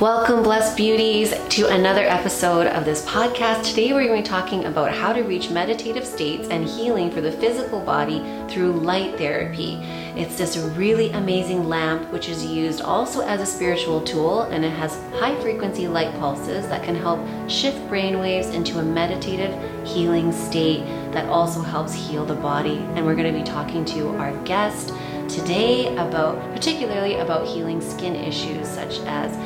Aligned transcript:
Welcome, 0.00 0.44
blessed 0.44 0.76
beauties, 0.76 1.34
to 1.56 1.66
another 1.66 2.02
episode 2.04 2.68
of 2.68 2.84
this 2.84 3.04
podcast. 3.04 3.64
Today, 3.64 3.92
we're 3.92 4.06
going 4.06 4.22
to 4.22 4.22
be 4.22 4.28
talking 4.28 4.66
about 4.66 4.94
how 4.94 5.12
to 5.12 5.22
reach 5.22 5.50
meditative 5.50 6.06
states 6.06 6.46
and 6.50 6.64
healing 6.64 7.10
for 7.10 7.20
the 7.20 7.32
physical 7.32 7.80
body 7.80 8.22
through 8.48 8.74
light 8.74 9.18
therapy. 9.18 9.74
It's 10.14 10.38
this 10.38 10.56
really 10.56 11.10
amazing 11.10 11.68
lamp, 11.68 12.12
which 12.12 12.28
is 12.28 12.46
used 12.46 12.80
also 12.80 13.26
as 13.26 13.40
a 13.40 13.46
spiritual 13.46 14.00
tool, 14.00 14.42
and 14.42 14.64
it 14.64 14.70
has 14.70 15.02
high 15.18 15.34
frequency 15.40 15.88
light 15.88 16.16
pulses 16.20 16.68
that 16.68 16.84
can 16.84 16.94
help 16.94 17.18
shift 17.50 17.88
brain 17.88 18.20
waves 18.20 18.50
into 18.50 18.78
a 18.78 18.82
meditative 18.84 19.52
healing 19.84 20.30
state 20.30 20.84
that 21.10 21.28
also 21.28 21.60
helps 21.60 21.92
heal 21.92 22.24
the 22.24 22.36
body. 22.36 22.78
And 22.94 23.04
we're 23.04 23.16
going 23.16 23.34
to 23.34 23.36
be 23.36 23.44
talking 23.44 23.84
to 23.86 24.10
our 24.10 24.30
guest 24.44 24.92
today 25.28 25.92
about, 25.96 26.38
particularly 26.54 27.16
about 27.16 27.48
healing 27.48 27.80
skin 27.80 28.14
issues 28.14 28.68
such 28.68 29.00
as 29.00 29.36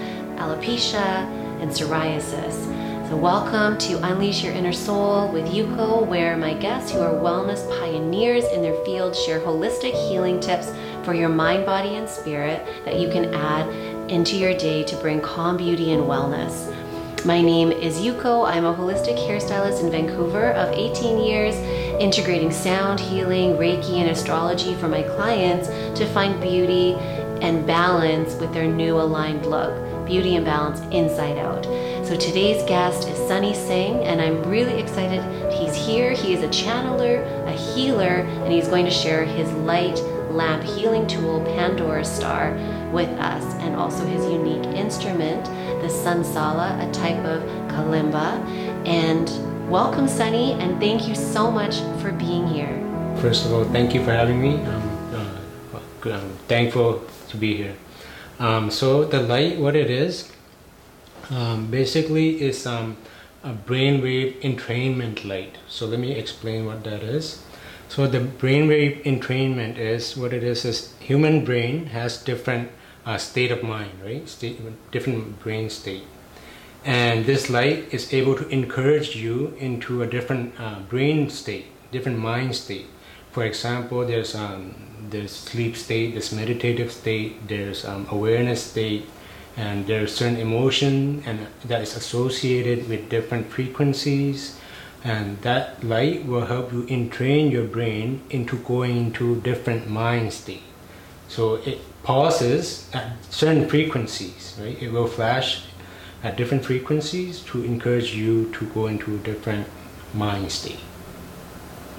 alopecia, 0.42 1.24
and 1.62 1.70
psoriasis. 1.70 3.08
So, 3.08 3.16
welcome 3.16 3.78
to 3.78 4.02
Unleash 4.04 4.42
Your 4.42 4.52
Inner 4.52 4.72
Soul 4.72 5.28
with 5.28 5.46
Yuko, 5.46 6.04
where 6.04 6.36
my 6.36 6.54
guests 6.54 6.90
who 6.90 6.98
are 6.98 7.12
wellness 7.12 7.68
pioneers 7.78 8.44
in 8.46 8.60
their 8.60 8.74
field 8.84 9.14
share 9.14 9.38
holistic 9.38 9.92
healing 10.08 10.40
tips 10.40 10.72
for 11.04 11.14
your 11.14 11.28
mind, 11.28 11.64
body, 11.64 11.94
and 11.94 12.08
spirit 12.08 12.66
that 12.84 12.98
you 12.98 13.08
can 13.08 13.32
add 13.32 13.68
into 14.10 14.36
your 14.36 14.52
day 14.54 14.82
to 14.82 14.96
bring 14.96 15.20
calm 15.20 15.56
beauty 15.56 15.92
and 15.92 16.02
wellness. 16.02 16.74
My 17.24 17.40
name 17.40 17.70
is 17.70 17.98
Yuko. 17.98 18.48
I'm 18.48 18.64
a 18.64 18.74
holistic 18.74 19.16
hairstylist 19.16 19.84
in 19.84 19.92
Vancouver 19.92 20.50
of 20.52 20.74
18 20.74 21.22
years, 21.22 21.54
integrating 22.00 22.50
sound 22.50 22.98
healing, 22.98 23.52
Reiki, 23.52 24.00
and 24.00 24.10
astrology 24.10 24.74
for 24.74 24.88
my 24.88 25.04
clients 25.04 25.68
to 26.00 26.06
find 26.06 26.40
beauty 26.40 26.94
and 27.42 27.64
balance 27.64 28.34
with 28.36 28.52
their 28.52 28.66
new 28.66 28.98
aligned 28.98 29.46
look 29.46 29.91
beauty 30.12 30.36
and 30.36 30.44
balance 30.44 30.80
inside 30.90 31.38
out. 31.38 31.64
So 32.04 32.14
today's 32.14 32.62
guest 32.64 33.08
is 33.08 33.16
Sunny 33.26 33.54
Singh, 33.54 34.04
and 34.04 34.20
I'm 34.20 34.42
really 34.42 34.78
excited 34.78 35.22
he's 35.50 35.74
here. 35.74 36.12
He 36.12 36.34
is 36.34 36.42
a 36.42 36.48
channeler, 36.48 37.24
a 37.46 37.52
healer, 37.52 38.20
and 38.44 38.52
he's 38.52 38.68
going 38.68 38.84
to 38.84 38.90
share 38.90 39.24
his 39.24 39.50
light 39.70 39.98
lamp 40.30 40.64
healing 40.64 41.06
tool, 41.06 41.42
Pandora 41.56 42.04
Star, 42.04 42.52
with 42.92 43.08
us, 43.20 43.42
and 43.64 43.74
also 43.74 44.04
his 44.04 44.22
unique 44.26 44.66
instrument, 44.76 45.46
the 45.80 45.88
Sansula, 45.88 46.86
a 46.86 46.92
type 46.92 47.24
of 47.24 47.40
kalimba. 47.72 48.36
And 48.86 49.70
welcome, 49.70 50.06
Sunny, 50.06 50.52
and 50.60 50.78
thank 50.78 51.08
you 51.08 51.14
so 51.14 51.50
much 51.50 51.76
for 52.02 52.12
being 52.12 52.46
here. 52.46 52.76
First 53.22 53.46
of 53.46 53.54
all, 53.54 53.64
thank 53.64 53.94
you 53.94 54.04
for 54.04 54.10
having 54.10 54.42
me. 54.42 54.56
I'm, 54.56 55.14
uh, 55.14 56.12
I'm 56.12 56.36
thankful 56.48 57.02
to 57.30 57.36
be 57.38 57.56
here. 57.56 57.74
Um, 58.42 58.72
so 58.72 59.04
the 59.04 59.20
light, 59.20 59.60
what 59.60 59.76
it 59.76 59.88
is, 59.88 60.32
um, 61.30 61.70
basically 61.70 62.42
is 62.42 62.66
um, 62.66 62.96
a 63.44 63.52
brainwave 63.52 64.42
entrainment 64.42 65.24
light. 65.24 65.58
So 65.68 65.86
let 65.86 66.00
me 66.00 66.10
explain 66.10 66.66
what 66.66 66.82
that 66.82 67.04
is. 67.04 67.44
So 67.88 68.08
the 68.08 68.18
brainwave 68.18 69.04
entrainment 69.04 69.78
is 69.78 70.16
what 70.16 70.32
it 70.32 70.42
is 70.42 70.64
is 70.64 70.92
human 70.98 71.44
brain 71.44 71.86
has 71.94 72.20
different 72.20 72.72
uh, 73.06 73.16
state 73.16 73.52
of 73.52 73.62
mind, 73.62 73.92
right? 74.04 74.28
State, 74.28 74.58
different 74.90 75.38
brain 75.38 75.70
state. 75.70 76.02
And 76.84 77.26
this 77.26 77.48
light 77.48 77.94
is 77.94 78.12
able 78.12 78.34
to 78.34 78.48
encourage 78.48 79.14
you 79.14 79.54
into 79.60 80.02
a 80.02 80.06
different 80.08 80.58
uh, 80.58 80.80
brain 80.80 81.30
state, 81.30 81.66
different 81.92 82.18
mind 82.18 82.56
state. 82.56 82.86
For 83.30 83.44
example, 83.44 84.04
there's 84.04 84.34
um, 84.34 84.74
there's 85.12 85.30
sleep 85.30 85.76
state, 85.76 86.12
there's 86.12 86.32
meditative 86.32 86.90
state, 86.90 87.46
there's 87.46 87.84
um, 87.84 88.08
awareness 88.10 88.64
state, 88.64 89.06
and 89.56 89.86
there's 89.86 90.14
certain 90.14 90.38
emotion 90.38 91.22
and 91.26 91.46
that 91.64 91.82
is 91.82 91.94
associated 91.94 92.88
with 92.88 93.08
different 93.08 93.48
frequencies. 93.50 94.58
And 95.04 95.40
that 95.42 95.82
light 95.84 96.24
will 96.26 96.46
help 96.46 96.72
you 96.72 96.86
entrain 96.88 97.50
your 97.50 97.66
brain 97.66 98.22
into 98.30 98.56
going 98.58 98.96
into 98.96 99.40
different 99.42 99.88
mind 99.88 100.32
state. 100.32 100.62
So 101.28 101.56
it 101.56 101.80
pauses 102.02 102.88
at 102.92 103.12
certain 103.30 103.68
frequencies, 103.68 104.56
right? 104.60 104.80
It 104.80 104.92
will 104.92 105.08
flash 105.08 105.64
at 106.22 106.36
different 106.36 106.64
frequencies 106.64 107.40
to 107.40 107.64
encourage 107.64 108.14
you 108.14 108.50
to 108.52 108.66
go 108.66 108.86
into 108.86 109.16
a 109.16 109.18
different 109.18 109.66
mind 110.14 110.52
state. 110.52 110.78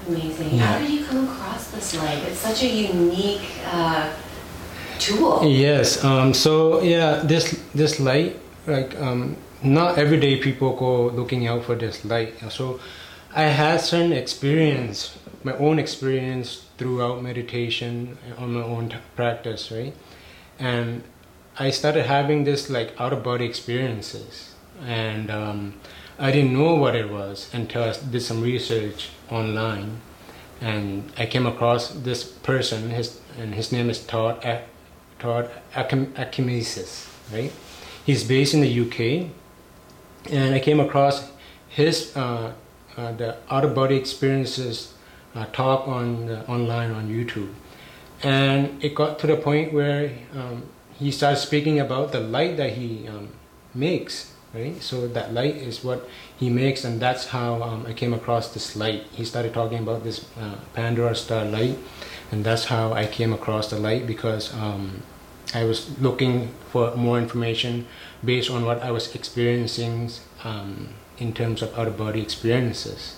Amazing. 0.06 0.54
Yeah. 0.54 0.66
How 0.66 0.78
did 0.78 0.90
you 0.90 1.04
come 1.04 1.28
across 1.28 1.70
this 1.70 1.96
light? 1.96 2.18
It's 2.28 2.38
such 2.38 2.62
a 2.62 2.68
unique 2.68 3.48
uh, 3.66 4.12
tool. 4.98 5.42
Yes. 5.44 6.04
Um, 6.04 6.34
so 6.34 6.82
yeah, 6.82 7.22
this 7.24 7.60
this 7.74 8.00
light, 8.00 8.36
like 8.66 8.94
um, 9.00 9.36
not 9.62 9.98
everyday 9.98 10.36
people 10.40 10.76
go 10.76 11.08
looking 11.08 11.46
out 11.46 11.64
for 11.64 11.74
this 11.74 12.04
light. 12.04 12.34
So 12.50 12.80
I 13.34 13.44
had 13.44 13.80
certain 13.80 14.12
experience, 14.12 15.18
my 15.42 15.56
own 15.56 15.78
experience 15.78 16.66
throughout 16.76 17.22
meditation 17.22 18.18
on 18.38 18.54
my 18.54 18.62
own 18.62 18.94
practice, 19.16 19.72
right? 19.72 19.94
And 20.58 21.02
I 21.58 21.70
started 21.70 22.06
having 22.06 22.44
this 22.44 22.68
like 22.68 22.92
out 23.00 23.12
of 23.12 23.22
body 23.22 23.46
experiences, 23.46 24.54
and 24.84 25.30
um, 25.30 25.74
I 26.18 26.30
didn't 26.30 26.52
know 26.52 26.74
what 26.74 26.94
it 26.94 27.10
was 27.10 27.52
until 27.52 27.82
I 27.82 27.92
did 27.92 28.20
some 28.20 28.40
research 28.40 29.10
online, 29.30 30.00
and 30.60 31.12
I 31.18 31.26
came 31.26 31.44
across 31.44 31.90
this 31.90 32.22
person. 32.22 32.90
His 32.90 33.20
and 33.36 33.54
his 33.54 33.72
name 33.72 33.90
is 33.90 33.98
Todd 33.98 34.40
Todd 35.18 35.50
Acamesis, 35.74 37.08
right? 37.32 37.52
He's 38.06 38.22
based 38.22 38.54
in 38.54 38.60
the 38.60 38.80
UK, 38.80 39.30
and 40.30 40.54
I 40.54 40.60
came 40.60 40.78
across 40.78 41.32
his 41.68 42.16
uh, 42.16 42.52
uh, 42.96 43.12
the 43.12 43.36
out 43.50 43.64
of 43.64 43.74
body 43.74 43.96
experiences 43.96 44.94
uh, 45.34 45.46
talk 45.46 45.88
on 45.88 46.30
online 46.46 46.92
on 46.92 47.08
YouTube, 47.08 47.52
and 48.22 48.82
it 48.84 48.94
got 48.94 49.18
to 49.18 49.26
the 49.26 49.36
point 49.36 49.72
where 49.72 50.12
um, 50.32 50.62
he 50.92 51.10
started 51.10 51.38
speaking 51.38 51.80
about 51.80 52.12
the 52.12 52.20
light 52.20 52.56
that 52.56 52.74
he 52.74 53.08
um, 53.08 53.30
makes 53.74 54.33
right? 54.54 54.80
So 54.82 55.08
that 55.08 55.34
light 55.34 55.56
is 55.56 55.82
what 55.82 56.08
he 56.36 56.48
makes, 56.48 56.84
and 56.84 57.00
that's 57.00 57.28
how 57.28 57.62
um, 57.62 57.86
I 57.86 57.92
came 57.92 58.14
across 58.14 58.54
this 58.54 58.76
light. 58.76 59.04
He 59.12 59.24
started 59.24 59.52
talking 59.52 59.78
about 59.78 60.04
this 60.04 60.26
uh, 60.38 60.56
Pandora 60.74 61.14
star 61.14 61.44
light, 61.44 61.78
and 62.30 62.44
that's 62.44 62.66
how 62.66 62.92
I 62.92 63.06
came 63.06 63.32
across 63.32 63.70
the 63.70 63.78
light 63.78 64.06
because 64.06 64.54
um, 64.54 65.02
I 65.54 65.64
was 65.64 65.98
looking 66.00 66.50
for 66.70 66.94
more 66.96 67.18
information 67.18 67.86
based 68.24 68.50
on 68.50 68.64
what 68.64 68.82
I 68.82 68.90
was 68.90 69.14
experiencing 69.14 70.10
um, 70.42 70.88
in 71.18 71.32
terms 71.32 71.62
of 71.62 71.76
out 71.78 71.86
of 71.86 71.96
body 71.96 72.20
experiences. 72.20 73.16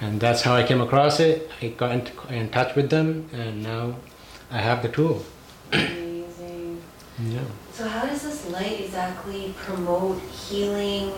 And 0.00 0.20
that's 0.20 0.42
how 0.42 0.54
I 0.54 0.64
came 0.64 0.80
across 0.80 1.20
it. 1.20 1.48
I 1.62 1.68
got 1.68 1.92
in, 1.92 2.34
in 2.34 2.50
touch 2.50 2.74
with 2.74 2.90
them, 2.90 3.28
and 3.32 3.62
now 3.62 3.96
I 4.50 4.58
have 4.58 4.82
the 4.82 4.88
tool. 4.88 5.24
Amazing. 5.72 6.82
Yeah. 7.22 7.40
So 7.72 7.88
how 7.88 8.06
does 8.06 8.22
this 8.22 8.33
light 8.50 8.80
exactly 8.80 9.54
promote 9.58 10.20
healing 10.22 11.12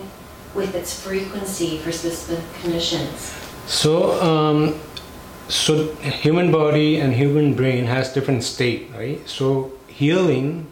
with 0.55 0.75
its 0.75 0.99
frequency 0.99 1.77
for 1.79 1.91
specific 1.91 2.43
conditions? 2.61 3.35
So, 3.67 4.21
um, 4.21 4.79
so 5.47 5.93
human 5.95 6.51
body 6.51 6.99
and 6.99 7.13
human 7.13 7.53
brain 7.53 7.85
has 7.85 8.13
different 8.13 8.43
state, 8.43 8.89
right? 8.93 9.27
So 9.27 9.73
healing, 9.87 10.67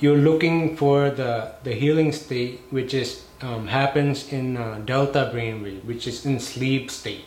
you're 0.00 0.18
looking 0.18 0.76
for 0.76 1.10
the 1.10 1.52
the 1.64 1.72
healing 1.72 2.12
state, 2.12 2.60
which 2.70 2.94
is 2.94 3.24
um, 3.40 3.66
happens 3.66 4.32
in 4.32 4.56
uh, 4.56 4.80
delta 4.84 5.30
brainwave, 5.32 5.84
which 5.84 6.06
is 6.06 6.26
in 6.26 6.38
sleep 6.40 6.90
state. 6.90 7.24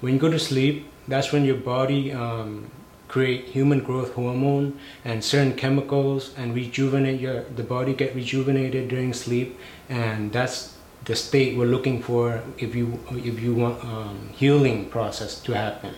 When 0.00 0.14
you 0.14 0.20
go 0.20 0.30
to 0.30 0.38
sleep, 0.38 0.88
that's 1.08 1.32
when 1.32 1.44
your 1.44 1.56
body 1.56 2.12
um, 2.12 2.70
create 3.10 3.44
human 3.56 3.80
growth 3.80 4.14
hormone 4.14 4.78
and 5.04 5.22
certain 5.22 5.54
chemicals 5.54 6.32
and 6.36 6.54
rejuvenate 6.54 7.20
your 7.20 7.42
the 7.60 7.62
body 7.62 7.92
get 7.94 8.14
rejuvenated 8.14 8.88
during 8.88 9.12
sleep. 9.12 9.58
And 9.88 10.32
that's 10.32 10.76
the 11.04 11.16
state 11.16 11.56
we're 11.56 11.72
looking 11.76 12.02
for 12.02 12.42
if 12.58 12.74
you 12.74 12.86
if 13.10 13.40
you 13.40 13.54
want 13.54 13.84
um, 13.84 14.30
healing 14.32 14.88
process 14.90 15.40
to 15.42 15.52
happen 15.52 15.94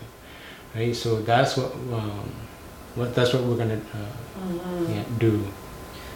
right? 0.75 0.95
So 0.95 1.21
that's 1.21 1.57
what 1.57 1.71
um, 1.93 2.29
what 2.95 3.15
that's 3.15 3.33
what 3.33 3.43
we're 3.43 3.57
gonna 3.57 3.81
uh, 3.93 4.09
mm-hmm. 4.39 4.93
yeah, 4.93 5.03
do. 5.19 5.47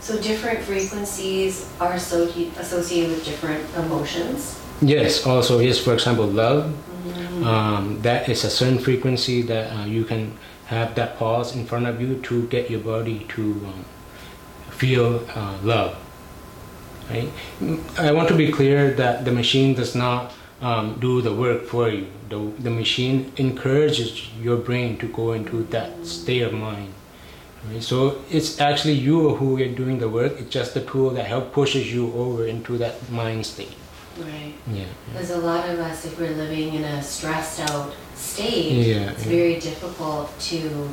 So 0.01 0.19
different 0.21 0.59
frequencies 0.59 1.69
are 1.79 1.97
so 1.99 2.29
associated 2.59 3.09
with 3.09 3.25
different 3.25 3.63
emotions? 3.75 4.61
Yes 4.81 5.25
also 5.25 5.59
yes 5.59 5.79
for 5.79 5.93
example 5.93 6.27
love. 6.27 6.73
Mm-hmm. 7.07 7.43
um, 7.45 8.01
that 8.01 8.27
is 8.27 8.43
a 8.43 8.49
certain 8.49 8.79
frequency 8.79 9.41
that 9.43 9.71
uh, 9.71 9.85
you 9.85 10.03
can 10.03 10.33
have 10.67 10.95
that 10.95 11.17
pause 11.17 11.55
in 11.55 11.65
front 11.65 11.87
of 11.87 12.01
you 12.01 12.21
to 12.21 12.47
get 12.47 12.69
your 12.69 12.81
body 12.81 13.25
to 13.29 13.41
um, 13.65 13.85
feel 14.69 15.25
uh, 15.33 15.57
love. 15.63 15.97
Right? 17.09 17.31
I 17.97 18.11
want 18.11 18.27
to 18.27 18.35
be 18.35 18.51
clear 18.51 18.91
that 18.95 19.23
the 19.23 19.31
machine 19.31 19.75
does 19.75 19.95
not 19.95 20.33
um, 20.61 20.97
do 20.99 21.21
the 21.21 21.33
work 21.33 21.63
for 21.65 21.89
you. 21.89 22.07
The, 22.27 22.39
the 22.59 22.69
machine 22.69 23.31
encourages 23.37 24.29
your 24.35 24.57
brain 24.57 24.97
to 24.97 25.07
go 25.07 25.31
into 25.31 25.63
that 25.75 26.05
state 26.05 26.41
of 26.41 26.53
mind. 26.53 26.93
Right? 27.69 27.81
So 27.81 28.21
it's 28.29 28.59
actually 28.59 28.93
you 28.93 29.35
who 29.35 29.61
are 29.61 29.67
doing 29.69 29.99
the 29.99 30.09
work. 30.09 30.33
It's 30.37 30.49
just 30.49 30.73
the 30.73 30.81
tool 30.81 31.11
that 31.11 31.27
help 31.27 31.53
pushes 31.53 31.93
you 31.93 32.13
over 32.13 32.45
into 32.45 32.77
that 32.79 33.09
mind 33.09 33.45
state. 33.45 33.75
Right. 34.19 34.53
Yeah. 34.69 34.85
Because 35.13 35.29
a 35.31 35.37
lot 35.37 35.69
of 35.69 35.79
us, 35.79 36.05
if 36.05 36.19
we're 36.19 36.35
living 36.35 36.73
in 36.73 36.83
a 36.83 37.01
stressed 37.01 37.61
out 37.61 37.93
state, 38.17 38.71
Yeah, 38.71 39.11
it's 39.11 39.25
yeah. 39.25 39.29
very 39.31 39.59
difficult 39.59 40.37
to 40.51 40.89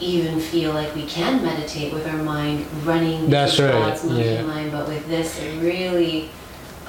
even 0.00 0.40
feel 0.40 0.72
like 0.72 0.94
we 0.94 1.06
can 1.06 1.42
meditate 1.44 1.92
with 1.92 2.06
our 2.06 2.22
mind 2.22 2.66
running 2.84 3.30
That's 3.30 3.58
right, 3.60 3.70
thoughts, 3.72 4.04
yeah. 4.04 4.42
mind. 4.42 4.72
But 4.72 4.88
with 4.88 5.06
this, 5.08 5.38
it 5.40 5.60
really 5.62 6.30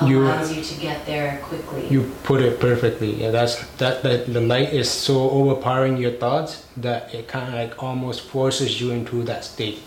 You- 0.02 0.24
allows 0.24 0.52
you 0.56 0.64
to 0.64 0.74
get 0.82 1.06
there 1.06 1.40
quickly. 1.44 1.88
You 1.90 2.12
put 2.24 2.42
it 2.42 2.60
perfectly. 2.60 3.14
Yeah, 3.22 3.32
that's 3.32 3.64
that. 3.78 4.02
That 4.04 4.34
the 4.34 4.42
light 4.42 4.74
is 4.74 4.90
so 4.90 5.30
overpowering 5.30 5.98
your 5.98 6.12
thoughts 6.12 6.64
that 6.78 7.14
it 7.14 7.28
kind 7.28 7.48
of 7.48 7.54
like 7.54 7.82
almost 7.84 8.22
forces 8.22 8.82
you 8.82 8.92
into 8.92 9.24
that 9.24 9.46
state. 9.46 9.80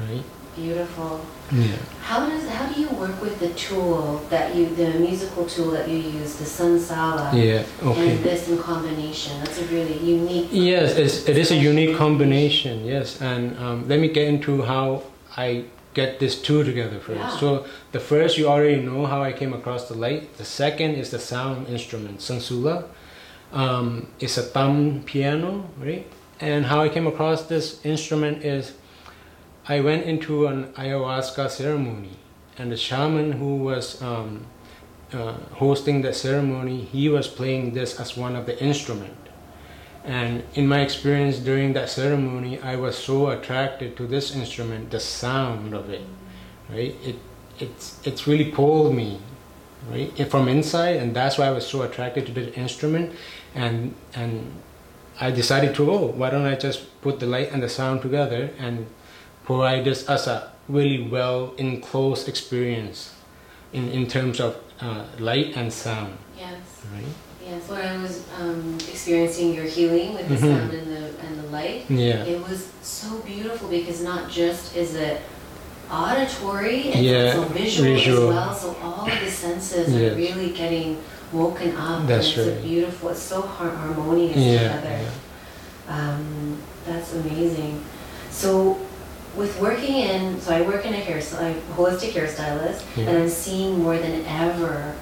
Right. 0.00 0.24
Beautiful. 0.54 1.24
Yeah. 1.50 1.76
How 2.02 2.28
does 2.28 2.46
how 2.48 2.70
do 2.70 2.78
you 2.80 2.88
work 2.90 3.20
with 3.22 3.40
the 3.40 3.50
tool 3.50 4.20
that 4.28 4.54
you 4.54 4.66
the 4.74 4.90
musical 4.98 5.46
tool 5.46 5.70
that 5.70 5.88
you 5.88 5.96
use, 5.96 6.36
the 6.36 6.44
Sansula, 6.44 7.32
Yeah. 7.32 7.64
Okay. 7.82 8.16
and 8.16 8.24
this 8.24 8.48
in 8.48 8.58
combination? 8.58 9.38
That's 9.40 9.58
a 9.60 9.64
really 9.66 9.98
unique. 9.98 10.48
Yes, 10.52 10.96
it's, 10.96 11.26
it 11.26 11.38
is 11.38 11.50
a 11.50 11.56
unique 11.56 11.96
combination. 11.96 12.84
Yes, 12.84 13.20
and 13.22 13.56
um, 13.58 13.88
let 13.88 13.98
me 13.98 14.08
get 14.08 14.28
into 14.28 14.62
how 14.62 15.04
I 15.36 15.64
get 15.94 16.20
this 16.20 16.40
two 16.40 16.64
together 16.64 16.98
first. 16.98 17.18
Yeah. 17.18 17.36
So 17.38 17.66
the 17.92 18.00
first, 18.00 18.36
you 18.36 18.48
already 18.48 18.80
know 18.82 19.06
how 19.06 19.22
I 19.22 19.32
came 19.32 19.52
across 19.52 19.88
the 19.88 19.94
light. 19.94 20.36
The 20.36 20.44
second 20.44 20.94
is 20.94 21.10
the 21.10 21.18
sound 21.18 21.68
instrument, 21.68 22.20
sansula. 22.20 22.84
Um, 23.52 24.08
it's 24.18 24.38
a 24.38 24.42
thumb 24.42 25.02
piano, 25.04 25.68
right? 25.78 26.06
And 26.40 26.66
how 26.66 26.80
I 26.80 26.88
came 26.88 27.06
across 27.06 27.42
this 27.42 27.84
instrument 27.84 28.44
is, 28.44 28.72
I 29.68 29.80
went 29.80 30.04
into 30.06 30.46
an 30.46 30.72
ayahuasca 30.72 31.50
ceremony, 31.50 32.16
and 32.58 32.72
the 32.72 32.76
shaman 32.76 33.32
who 33.32 33.56
was 33.56 34.02
um, 34.02 34.46
uh, 35.12 35.34
hosting 35.52 36.02
the 36.02 36.12
ceremony, 36.12 36.80
he 36.80 37.08
was 37.08 37.28
playing 37.28 37.74
this 37.74 38.00
as 38.00 38.16
one 38.16 38.34
of 38.34 38.46
the 38.46 38.60
instrument. 38.62 39.16
And 40.04 40.42
in 40.54 40.66
my 40.66 40.80
experience 40.80 41.38
during 41.38 41.74
that 41.74 41.88
ceremony, 41.88 42.60
I 42.60 42.74
was 42.74 42.98
so 42.98 43.28
attracted 43.30 43.96
to 43.98 44.06
this 44.06 44.34
instrument, 44.34 44.90
the 44.90 44.98
sound 44.98 45.74
of 45.74 45.90
it, 45.90 46.02
right? 46.68 46.96
It 47.04 47.16
it's 47.60 48.00
it's 48.04 48.26
really 48.26 48.50
pulled 48.50 48.94
me, 48.94 49.20
right, 49.88 50.10
from 50.28 50.48
inside, 50.48 50.96
and 50.96 51.14
that's 51.14 51.38
why 51.38 51.46
I 51.46 51.50
was 51.52 51.66
so 51.66 51.82
attracted 51.82 52.26
to 52.26 52.32
the 52.32 52.52
instrument, 52.54 53.14
and 53.54 53.94
and 54.14 54.50
I 55.20 55.30
decided 55.30 55.76
to 55.76 55.92
oh, 55.92 56.06
why 56.06 56.30
don't 56.30 56.46
I 56.46 56.56
just 56.56 57.00
put 57.00 57.20
the 57.20 57.26
light 57.26 57.52
and 57.52 57.62
the 57.62 57.68
sound 57.68 58.02
together 58.02 58.50
and 58.58 58.86
provide 59.44 59.86
us 59.88 60.26
a 60.26 60.50
really 60.68 61.02
well 61.08 61.54
enclosed 61.58 62.28
experience, 62.28 63.10
in 63.72 63.88
in 63.90 64.06
terms 64.06 64.40
of 64.40 64.56
uh, 64.80 65.04
light 65.18 65.56
and 65.56 65.72
sound, 65.72 66.12
Yes. 66.38 66.58
right? 66.94 67.04
Yes. 67.44 67.68
When 67.68 67.80
I 67.80 67.96
was 68.02 68.22
um, 68.40 68.78
experiencing 68.92 69.54
your 69.54 69.64
healing 69.66 70.14
with 70.14 70.28
the 70.28 70.36
Mhm. 70.36 70.56
sound 70.58 70.72
and 70.72 70.86
the 70.96 71.04
and 71.24 71.32
the 71.42 71.48
light, 71.56 71.82
Yeah. 71.88 72.24
it 72.32 72.40
was 72.48 72.66
so 72.82 73.08
beautiful 73.26 73.68
because 73.68 74.02
not 74.02 74.30
just 74.30 74.76
is 74.76 74.94
it 74.94 75.20
auditory, 75.90 76.88
it's 76.88 76.96
Yeah, 76.96 77.34
also 77.36 77.48
visual, 77.52 77.94
visual. 77.94 78.28
as 78.30 78.34
well. 78.34 78.54
So 78.54 78.76
all 78.82 79.04
of 79.10 79.20
the 79.24 79.30
senses 79.30 79.92
Yes. 79.92 80.12
are 80.12 80.16
really 80.16 80.50
getting 80.50 80.98
woken 81.32 81.76
up. 81.76 82.06
That's 82.06 82.28
and 82.28 82.38
it's 82.38 82.48
a 82.48 82.52
right. 82.52 82.62
beautiful. 82.62 83.08
It's 83.10 83.22
so 83.22 83.42
har- 83.42 83.70
harmonious 83.76 84.36
Yeah. 84.36 84.68
together. 84.76 84.98
yeah. 85.02 85.94
Um, 85.96 86.56
that's 86.86 87.12
amazing. 87.14 87.82
So, 88.30 88.78
with 89.36 89.58
working 89.60 89.94
in, 89.96 90.40
so 90.40 90.52
I 90.54 90.62
work 90.62 90.84
in 90.84 90.92
a 90.92 90.98
hair, 90.98 91.18
a 91.18 91.54
holistic 91.76 92.10
hairstylist, 92.12 92.82
Yeah. 92.96 93.08
and 93.08 93.18
I'm 93.22 93.28
seeing 93.28 93.82
more 93.82 93.96
than 93.96 94.24
ever 94.26 94.94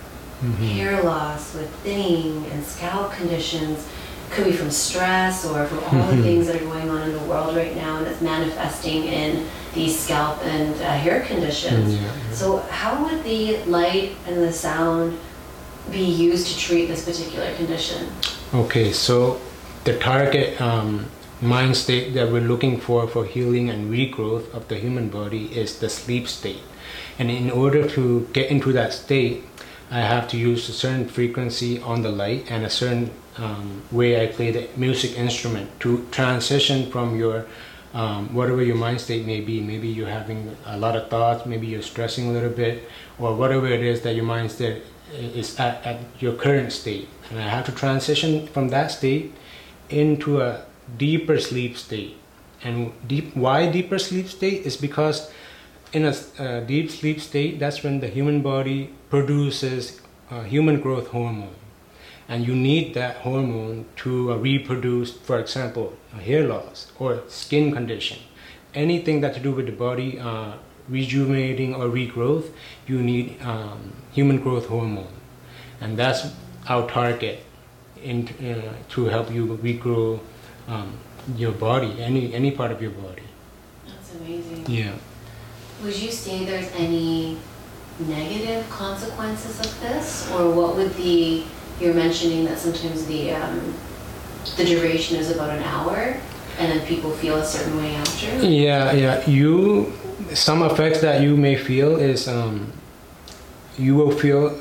Mhm. 0.44 0.68
hair 0.76 1.02
loss 1.02 1.54
with 1.54 1.68
thinning 1.82 2.46
and 2.52 2.64
scalp 2.64 3.12
conditions. 3.12 3.80
Could 4.30 4.44
be 4.44 4.52
from 4.52 4.70
stress 4.70 5.44
or 5.44 5.66
from 5.66 5.78
all 6.00 6.06
the 6.06 6.14
Mhm. 6.16 6.22
things 6.28 6.46
that 6.46 6.56
are 6.56 6.64
going 6.64 6.88
on 6.88 7.02
in 7.02 7.12
the 7.12 7.18
world 7.20 7.56
right 7.56 7.74
now, 7.74 7.96
and 7.98 8.06
it's 8.06 8.20
manifesting 8.20 9.04
in 9.06 9.46
these 9.74 9.98
scalp 9.98 10.38
and 10.46 10.74
uh, 10.80 10.84
hair 10.84 11.20
conditions. 11.20 11.94
Yeah. 11.94 12.00
So, 12.32 12.62
how 12.70 13.02
would 13.04 13.24
the 13.24 13.58
light 13.66 14.12
and 14.28 14.40
the 14.42 14.52
sound 14.52 15.18
be 15.90 15.98
used 16.04 16.46
to 16.46 16.56
treat 16.56 16.86
this 16.86 17.02
particular 17.04 17.52
condition? 17.56 18.06
Okay, 18.54 18.92
so 18.92 19.38
the 19.82 19.94
target 19.98 20.60
um, 20.60 21.06
mind 21.42 21.76
state 21.76 22.12
that 22.14 22.30
we're 22.30 22.40
looking 22.40 22.78
for 22.78 23.08
for 23.08 23.24
healing 23.24 23.70
and 23.70 23.90
regrowth 23.90 24.52
of 24.52 24.68
the 24.68 24.76
human 24.76 25.08
body 25.08 25.46
is 25.56 25.78
the 25.78 25.88
sleep 25.88 26.28
state. 26.28 26.62
And 27.18 27.30
in 27.30 27.50
order 27.50 27.88
to 27.88 28.28
get 28.32 28.50
into 28.50 28.72
that 28.72 28.92
state, 28.92 29.44
I 29.90 30.00
have 30.00 30.28
to 30.28 30.36
use 30.36 30.68
a 30.68 30.72
certain 30.72 31.08
frequency 31.08 31.80
on 31.80 32.02
the 32.02 32.10
light 32.10 32.50
and 32.50 32.64
a 32.64 32.70
certain 32.70 33.10
um, 33.38 33.82
way 33.90 34.22
I 34.22 34.26
play 34.28 34.50
the 34.50 34.68
music 34.76 35.18
instrument 35.18 35.80
to 35.80 36.06
transition 36.10 36.90
from 36.90 37.18
your 37.18 37.46
um, 37.92 38.32
whatever 38.32 38.62
your 38.62 38.76
mind 38.76 39.00
state 39.00 39.26
may 39.26 39.40
be. 39.40 39.60
Maybe 39.60 39.88
you're 39.88 40.08
having 40.08 40.56
a 40.64 40.78
lot 40.78 40.94
of 40.94 41.08
thoughts, 41.08 41.44
maybe 41.44 41.66
you're 41.66 41.82
stressing 41.82 42.28
a 42.28 42.32
little 42.32 42.50
bit, 42.50 42.88
or 43.18 43.34
whatever 43.34 43.66
it 43.66 43.82
is 43.82 44.02
that 44.02 44.14
your 44.14 44.24
mind 44.24 44.52
state 44.52 44.84
is 45.12 45.58
at, 45.58 45.84
at 45.84 46.00
your 46.20 46.34
current 46.34 46.72
state. 46.72 47.08
And 47.30 47.40
I 47.40 47.48
have 47.48 47.66
to 47.66 47.72
transition 47.72 48.46
from 48.46 48.68
that 48.68 48.92
state 48.92 49.34
into 49.88 50.40
a 50.40 50.62
deeper 50.96 51.38
sleep 51.38 51.76
state. 51.76 52.16
And 52.62 52.92
deep, 53.06 53.34
why 53.36 53.70
deeper 53.70 53.98
sleep 53.98 54.28
state 54.28 54.66
is 54.66 54.76
because 54.76 55.30
in 55.92 56.04
a 56.04 56.14
uh, 56.38 56.60
deep 56.60 56.90
sleep 56.90 57.20
state, 57.20 57.58
that's 57.58 57.82
when 57.82 58.00
the 58.00 58.08
human 58.08 58.42
body 58.42 58.94
produces 59.08 60.00
uh, 60.30 60.42
human 60.42 60.80
growth 60.80 61.08
hormone. 61.08 61.54
And 62.28 62.46
you 62.46 62.54
need 62.54 62.94
that 62.94 63.16
hormone 63.16 63.86
to 63.96 64.32
uh, 64.32 64.36
reproduce, 64.36 65.12
for 65.12 65.40
example, 65.40 65.96
hair 66.20 66.46
loss 66.46 66.92
or 66.98 67.22
skin 67.28 67.72
condition. 67.72 68.18
Anything 68.72 69.20
that 69.22 69.34
to 69.34 69.40
do 69.40 69.50
with 69.50 69.66
the 69.66 69.72
body 69.72 70.20
uh, 70.20 70.52
rejuvenating 70.88 71.74
or 71.74 71.86
regrowth, 71.86 72.52
you 72.86 73.02
need 73.02 73.40
um, 73.42 73.92
human 74.12 74.40
growth 74.40 74.66
hormone. 74.66 75.12
And 75.80 75.98
that's 75.98 76.28
our 76.68 76.88
target 76.88 77.42
in, 78.02 78.28
uh, 78.28 78.74
to 78.90 79.06
help 79.06 79.32
you 79.32 79.58
regrow 79.62 80.20
um, 80.70 80.96
your 81.36 81.52
body, 81.52 82.00
any, 82.00 82.32
any 82.32 82.50
part 82.52 82.70
of 82.70 82.80
your 82.80 82.92
body. 82.92 83.22
That's 83.86 84.14
amazing. 84.14 84.64
Yeah. 84.66 84.94
Would 85.82 85.96
you 85.96 86.10
say 86.10 86.44
there's 86.44 86.70
any 86.74 87.38
negative 87.98 88.68
consequences 88.70 89.60
of 89.60 89.80
this, 89.80 90.30
or 90.32 90.50
what 90.50 90.76
would 90.76 90.94
the? 90.94 91.44
You're 91.80 91.94
mentioning 91.94 92.44
that 92.44 92.58
sometimes 92.58 93.06
the 93.06 93.32
um, 93.32 93.74
the 94.56 94.64
duration 94.64 95.16
is 95.16 95.30
about 95.30 95.50
an 95.50 95.62
hour, 95.62 96.16
and 96.58 96.72
then 96.72 96.86
people 96.86 97.10
feel 97.10 97.36
a 97.36 97.44
certain 97.44 97.76
way 97.78 97.94
after. 97.94 98.46
Yeah, 98.46 98.92
yeah. 98.92 99.26
You 99.26 99.92
some 100.34 100.62
effects 100.62 101.00
that 101.00 101.22
you 101.22 101.36
may 101.36 101.56
feel 101.56 101.96
is 101.96 102.28
um, 102.28 102.72
you 103.78 103.94
will 103.94 104.10
feel 104.10 104.58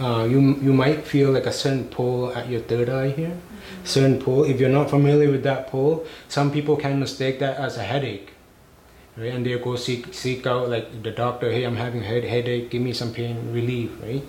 uh, 0.00 0.24
you 0.24 0.40
you 0.62 0.72
might 0.72 1.04
feel 1.04 1.30
like 1.30 1.46
a 1.46 1.52
certain 1.52 1.84
pull 1.84 2.32
at 2.34 2.48
your 2.48 2.60
third 2.60 2.88
eye 2.88 3.10
here. 3.10 3.36
Certain 3.84 4.18
pull. 4.18 4.44
If 4.44 4.58
you're 4.58 4.70
not 4.70 4.88
familiar 4.90 5.30
with 5.30 5.42
that 5.44 5.68
pull, 5.68 6.06
some 6.28 6.50
people 6.50 6.76
can 6.76 6.98
mistake 6.98 7.38
that 7.40 7.56
as 7.56 7.76
a 7.76 7.82
headache. 7.82 8.32
Right? 9.16 9.32
And 9.34 9.44
they'll 9.44 9.62
go 9.62 9.76
seek 9.76 10.14
seek 10.14 10.46
out 10.46 10.70
like 10.70 11.02
the 11.02 11.10
doctor. 11.10 11.52
Hey, 11.52 11.64
I'm 11.64 11.76
having 11.76 12.00
a 12.00 12.04
head 12.04 12.24
headache. 12.24 12.70
Give 12.70 12.80
me 12.80 12.92
some 12.92 13.12
pain 13.12 13.52
relief, 13.52 13.90
right? 14.02 14.24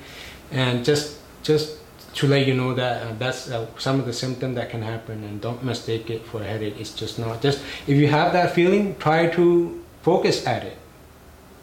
And 0.52 0.84
just 0.84 1.18
just 1.44 1.80
to 2.16 2.28
let 2.28 2.46
you 2.46 2.54
know 2.54 2.74
that 2.74 3.04
uh, 3.04 3.14
that's 3.18 3.50
uh, 3.50 3.68
some 3.78 4.00
of 4.00 4.06
the 4.06 4.14
symptom 4.14 4.56
that 4.56 4.70
can 4.70 4.82
happen, 4.82 5.24
and 5.24 5.40
don't 5.40 5.64
mistake 5.64 6.10
it 6.10 6.26
for 6.26 6.42
a 6.42 6.46
headache. 6.46 6.76
It's 6.80 6.94
just 6.94 7.18
not. 7.18 7.42
Just 7.42 7.64
if 7.88 7.96
you 7.96 8.08
have 8.08 8.34
that 8.34 8.52
feeling, 8.52 8.96
try 9.00 9.28
to 9.28 9.82
focus 10.02 10.46
at 10.46 10.64
it. 10.64 10.78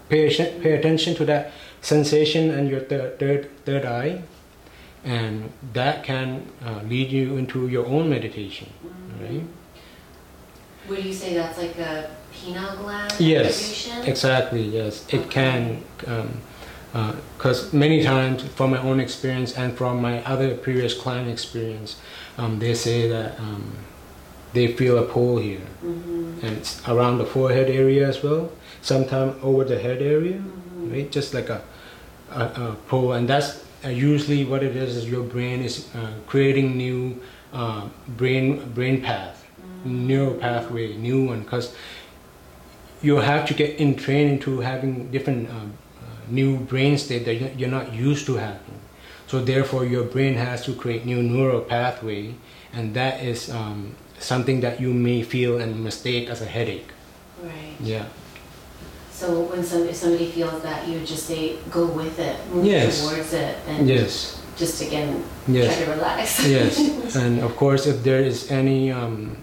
Pay 0.09 0.33
pay 0.63 0.73
attention 0.73 1.15
to 1.17 1.25
that 1.27 1.53
sensation 1.81 2.51
and 2.51 2.69
your 2.69 2.81
third 2.81 3.19
third, 3.19 3.49
third 3.65 3.85
eye, 3.85 4.23
and 5.05 5.51
that 5.73 6.03
can 6.05 6.43
uh, 6.65 6.81
lead 6.89 7.11
you 7.11 7.37
into 7.37 7.69
your 7.69 7.87
own 7.87 8.09
meditation, 8.11 8.69
right? 9.21 9.43
Would 10.89 11.05
you 11.05 11.13
say 11.13 11.35
that's 11.35 11.59
like 11.59 11.77
a 11.79 12.11
pineal 12.33 12.77
gland 12.77 13.13
Yes, 13.19 13.47
activation? 13.47 14.03
exactly. 14.11 14.63
Yes, 14.63 15.05
it 15.13 15.29
can. 15.31 15.83
Because 17.37 17.73
many 17.73 18.03
times, 18.03 18.43
from 18.43 18.71
my 18.71 18.79
own 18.79 18.99
experience 18.99 19.53
and 19.57 19.77
from 19.77 20.01
my 20.01 20.25
other 20.25 20.55
previous 20.57 20.95
client 20.95 21.29
experience, 21.29 21.97
um, 22.39 22.59
they 22.59 22.75
say 22.75 23.09
that 23.09 23.39
um, 23.39 23.73
they 24.55 24.69
feel 24.73 24.97
a 24.99 25.03
pull 25.03 25.37
here, 25.39 25.61
Mhm. 25.85 26.43
and 26.43 26.57
it's 26.57 26.81
around 26.89 27.19
the 27.19 27.27
forehead 27.27 27.69
area 27.69 28.09
as 28.09 28.23
well. 28.23 28.51
Sometimes 28.81 29.35
over 29.43 29.65
the 29.65 29.79
head 29.79 30.01
area, 30.01 30.39
Mhm. 30.39 30.51
Right? 30.91 31.11
Just 31.11 31.35
like 31.35 31.49
a, 31.49 31.63
a, 32.31 32.43
a 32.43 32.77
pull, 32.89 33.13
and 33.13 33.29
that's 33.29 33.65
uh, 33.85 33.89
usually 33.89 34.45
what 34.45 34.63
it 34.63 34.77
is. 34.77 34.97
Is 34.97 35.09
your 35.09 35.23
brain 35.25 35.63
is 35.63 35.89
uh, 35.95 36.13
creating 36.27 36.77
new 36.77 37.21
uh, 37.53 37.89
brain 38.09 38.71
brain 38.75 39.03
path, 39.03 39.45
neural 39.85 40.35
pathway, 40.35 40.97
new 40.97 41.27
one, 41.27 41.43
because 41.43 41.75
you 43.03 43.17
have 43.17 43.47
to 43.49 43.55
get 43.55 43.77
in 43.79 43.95
trained 43.95 44.31
into 44.31 44.61
having 44.61 45.11
different 45.11 45.49
new 46.29 46.59
brain 46.59 46.99
state 46.99 47.25
that 47.25 47.35
you're- 47.35 47.53
you're 47.57 47.71
not 47.71 47.95
used 47.95 48.27
to 48.27 48.35
having. 48.37 48.79
So 49.27 49.41
therefore, 49.45 49.85
your 49.87 50.05
brain 50.05 50.35
has 50.35 50.65
to 50.65 50.75
create 50.75 51.07
new 51.07 51.23
neural 51.23 51.61
pathway, 51.61 52.35
and 52.73 52.95
that 52.95 53.23
is 53.23 53.51
um, 53.51 53.95
something 54.19 54.61
that 54.61 54.81
you 54.81 54.93
may 54.93 55.23
feel 55.23 55.59
and 55.61 55.83
mistake 55.85 56.29
as 56.29 56.41
a 56.43 56.47
headache. 56.47 56.91
Right. 57.43 57.77
Yeah. 57.81 58.05
So 59.19 59.27
when 59.51 59.65
some 59.65 59.83
if 59.89 59.97
somebody 59.97 60.31
feels 60.31 60.63
that, 60.63 60.87
you 60.87 60.95
would 61.03 61.07
just 61.07 61.27
say, 61.27 61.57
go 61.75 61.87
with 61.87 62.19
it, 62.21 62.37
move 62.55 62.65
Yes. 62.65 63.03
towards 63.03 63.33
it, 63.35 63.57
and 63.67 63.89
Yes. 63.89 64.39
just 64.57 64.81
again 64.81 65.25
Yes. 65.49 65.67
try 65.75 65.85
to 65.85 65.91
relax. 65.91 66.47
yes, 66.57 66.79
and 67.23 67.41
of 67.43 67.57
course, 67.57 67.87
if 67.91 68.05
there 68.07 68.23
is 68.23 68.39
any, 68.51 68.93
um, 68.93 69.37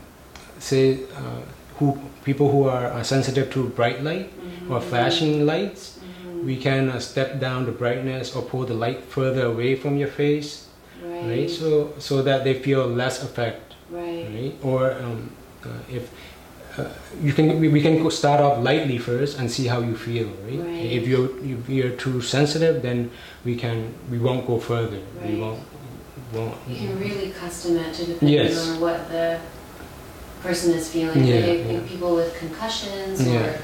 say, 0.60 1.00
uh, 1.20 1.42
who 1.78 1.98
people 2.24 2.48
who 2.54 2.64
are 2.72 2.88
uh, 2.88 3.04
sensitive 3.04 3.52
to 3.52 3.68
bright 3.76 4.00
light 4.02 4.32
or 4.72 4.80
flashing 4.80 5.46
lights, 5.46 6.00
Mhm. 6.00 6.46
we 6.48 6.56
can 6.56 6.88
uh, 6.90 7.00
step 7.00 7.40
down 7.44 7.66
the 7.66 7.76
brightness 7.76 8.32
or 8.36 8.42
pull 8.52 8.64
the 8.66 8.74
light 8.86 9.00
further 9.12 9.44
away 9.54 9.76
from 9.76 9.98
your 10.00 10.08
face, 10.24 10.50
Right. 11.04 11.28
right? 11.30 11.50
So 11.52 11.92
so 12.00 12.24
that 12.24 12.40
they 12.48 12.56
feel 12.66 12.88
less 12.88 13.20
effect, 13.28 13.76
Right. 13.92 14.24
right? 14.32 14.56
Or 14.64 14.82
um, 15.04 15.20
uh, 15.68 15.98
if 15.98 16.04
uh, 16.78 16.90
you 17.22 17.32
can, 17.34 17.60
we, 17.60 17.70
we 17.70 17.82
can 17.82 18.10
start 18.12 18.42
off 18.42 18.64
lightly 18.64 18.98
first 18.98 19.40
and 19.40 19.50
see 19.50 19.68
how 19.68 19.80
you 19.80 19.96
feel, 19.96 20.28
right? 20.46 20.60
Right. 20.60 20.92
If 21.00 21.08
you're 21.08 21.30
if 21.44 21.70
you're 21.70 21.92
too 21.92 22.22
sensitive, 22.22 22.82
then 22.82 23.12
we 23.46 23.56
can 23.56 23.94
we 24.12 24.20
won't 24.20 24.46
go 24.48 24.60
further. 24.60 25.00
We 25.26 25.40
won't 25.40 25.64
won't. 26.34 26.56
You 26.68 26.76
can 26.76 27.00
really 27.00 27.32
custom 27.32 27.78
it 27.78 27.94
to 27.96 28.06
depending 28.06 28.38
Yes. 28.38 28.70
on 28.70 28.82
what 28.82 29.10
the 29.10 29.40
person 30.42 30.74
is 30.74 30.90
feeling. 30.92 31.24
Yeah, 31.24 31.36
Like, 31.46 31.66
yeah. 31.66 31.80
people 31.88 32.16
with 32.16 32.36
concussions 32.38 33.26
Yeah. 33.26 33.40
or 33.42 33.60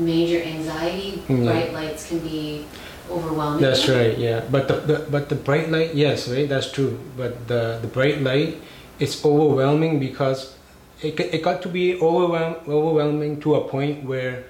major 0.00 0.42
anxiety, 0.42 1.22
bright 1.28 1.72
lights 1.72 2.08
can 2.08 2.18
be 2.20 2.64
overwhelming. 3.10 3.62
That's 3.62 3.88
right, 3.88 4.16
yeah. 4.18 4.42
But 4.50 4.66
the, 4.68 4.74
the 4.80 4.96
but 5.10 5.28
the 5.28 5.36
bright 5.36 5.70
light, 5.70 5.94
yes, 5.94 6.28
right, 6.28 6.48
that's 6.48 6.72
true. 6.72 6.98
But 7.16 7.46
the 7.48 7.78
the 7.80 7.86
bright 7.88 8.20
light, 8.22 8.58
it's 8.98 9.22
overwhelming 9.24 10.00
because 10.00 10.55
it 11.02 11.18
it 11.20 11.42
got 11.42 11.62
to 11.62 11.68
be 11.68 12.00
overwhelm, 12.00 12.56
overwhelming 12.68 13.40
to 13.40 13.56
a 13.56 13.68
point 13.68 14.04
where 14.04 14.44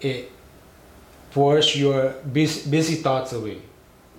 it 0.00 0.30
force 1.30 1.76
your 1.76 2.10
busy, 2.32 2.70
busy 2.70 2.94
thoughts 2.96 3.32
away. 3.32 3.58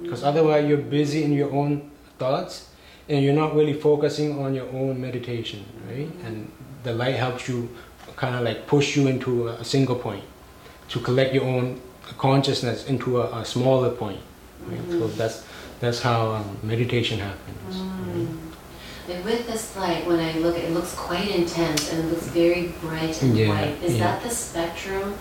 Because 0.02 0.24
otherwise 0.24 0.68
you're 0.68 0.78
busy 0.78 1.24
in 1.24 1.34
your 1.34 1.52
own 1.52 1.92
thoughts 2.18 2.70
and 3.10 3.24
you're 3.24 3.34
not 3.34 3.56
really 3.56 3.74
focusing 3.74 4.40
on 4.40 4.54
your 4.54 4.70
own 4.70 5.02
meditation, 5.02 5.66
right? 5.90 6.10
And 6.24 6.50
the 6.84 6.94
light 6.94 7.16
helps 7.16 7.50
you 7.50 7.70
kind 8.16 8.36
of 8.36 8.44
like 8.44 8.68
push 8.68 8.96
you 8.96 9.08
into 9.08 9.48
a, 9.48 9.64
single 9.64 9.96
point 9.96 10.24
to 10.90 11.00
collect 11.00 11.34
your 11.34 11.44
own 11.44 11.82
consciousness 12.18 12.88
into 12.88 13.22
a, 13.22 13.40
a 13.40 13.46
smaller 13.46 13.90
point. 13.90 14.20
Right? 14.66 14.80
So 14.90 15.08
that's 15.08 15.46
that's 15.80 16.02
how 16.02 16.32
um, 16.32 16.58
meditation 16.64 17.20
happens. 17.20 17.76
Mm. 17.76 18.49
And 19.10 19.26
with 19.26 19.48
this 19.48 19.76
light, 19.76 20.06
when 20.06 20.20
I 20.20 20.34
look, 20.38 20.56
it 20.56 20.72
looks 20.72 20.94
quite 20.94 21.30
intense 21.30 21.92
and 21.92 22.00
it 22.06 22.08
looks 22.12 22.28
very 22.28 22.68
bright 22.80 23.20
and 23.24 23.36
Yeah, 23.36 23.50
white. 23.50 23.84
Is 23.84 23.98
yeah. 23.98 24.04
that 24.06 24.24
the 24.24 24.30
spectrum 24.30 25.16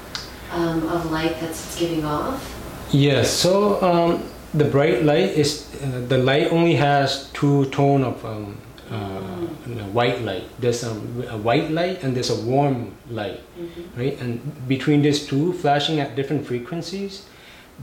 um, 0.52 0.86
of 0.88 1.10
light 1.10 1.40
that's 1.40 1.78
giving 1.78 2.04
off? 2.04 2.54
Yes. 2.90 3.30
So 3.30 3.80
um, 3.82 4.24
the 4.52 4.64
bright 4.64 5.04
light 5.04 5.30
is 5.30 5.66
uh, 5.82 6.04
the 6.06 6.18
light 6.18 6.52
only 6.52 6.74
has 6.74 7.30
two 7.32 7.64
tone 7.70 8.02
of 8.04 8.22
um, 8.24 8.58
uh, 8.90 9.20
know, 9.66 9.84
white 9.92 10.20
light. 10.22 10.44
There's 10.58 10.84
um, 10.84 11.24
a 11.28 11.38
white 11.38 11.70
light 11.70 12.02
and 12.02 12.14
there's 12.14 12.30
a 12.30 12.40
warm 12.44 12.92
light, 13.10 13.40
Mm-hmm. 13.58 14.00
right? 14.00 14.20
And 14.20 14.68
between 14.68 15.02
these 15.02 15.26
two, 15.26 15.52
flashing 15.54 15.98
at 16.00 16.14
different 16.14 16.46
frequencies, 16.46 17.26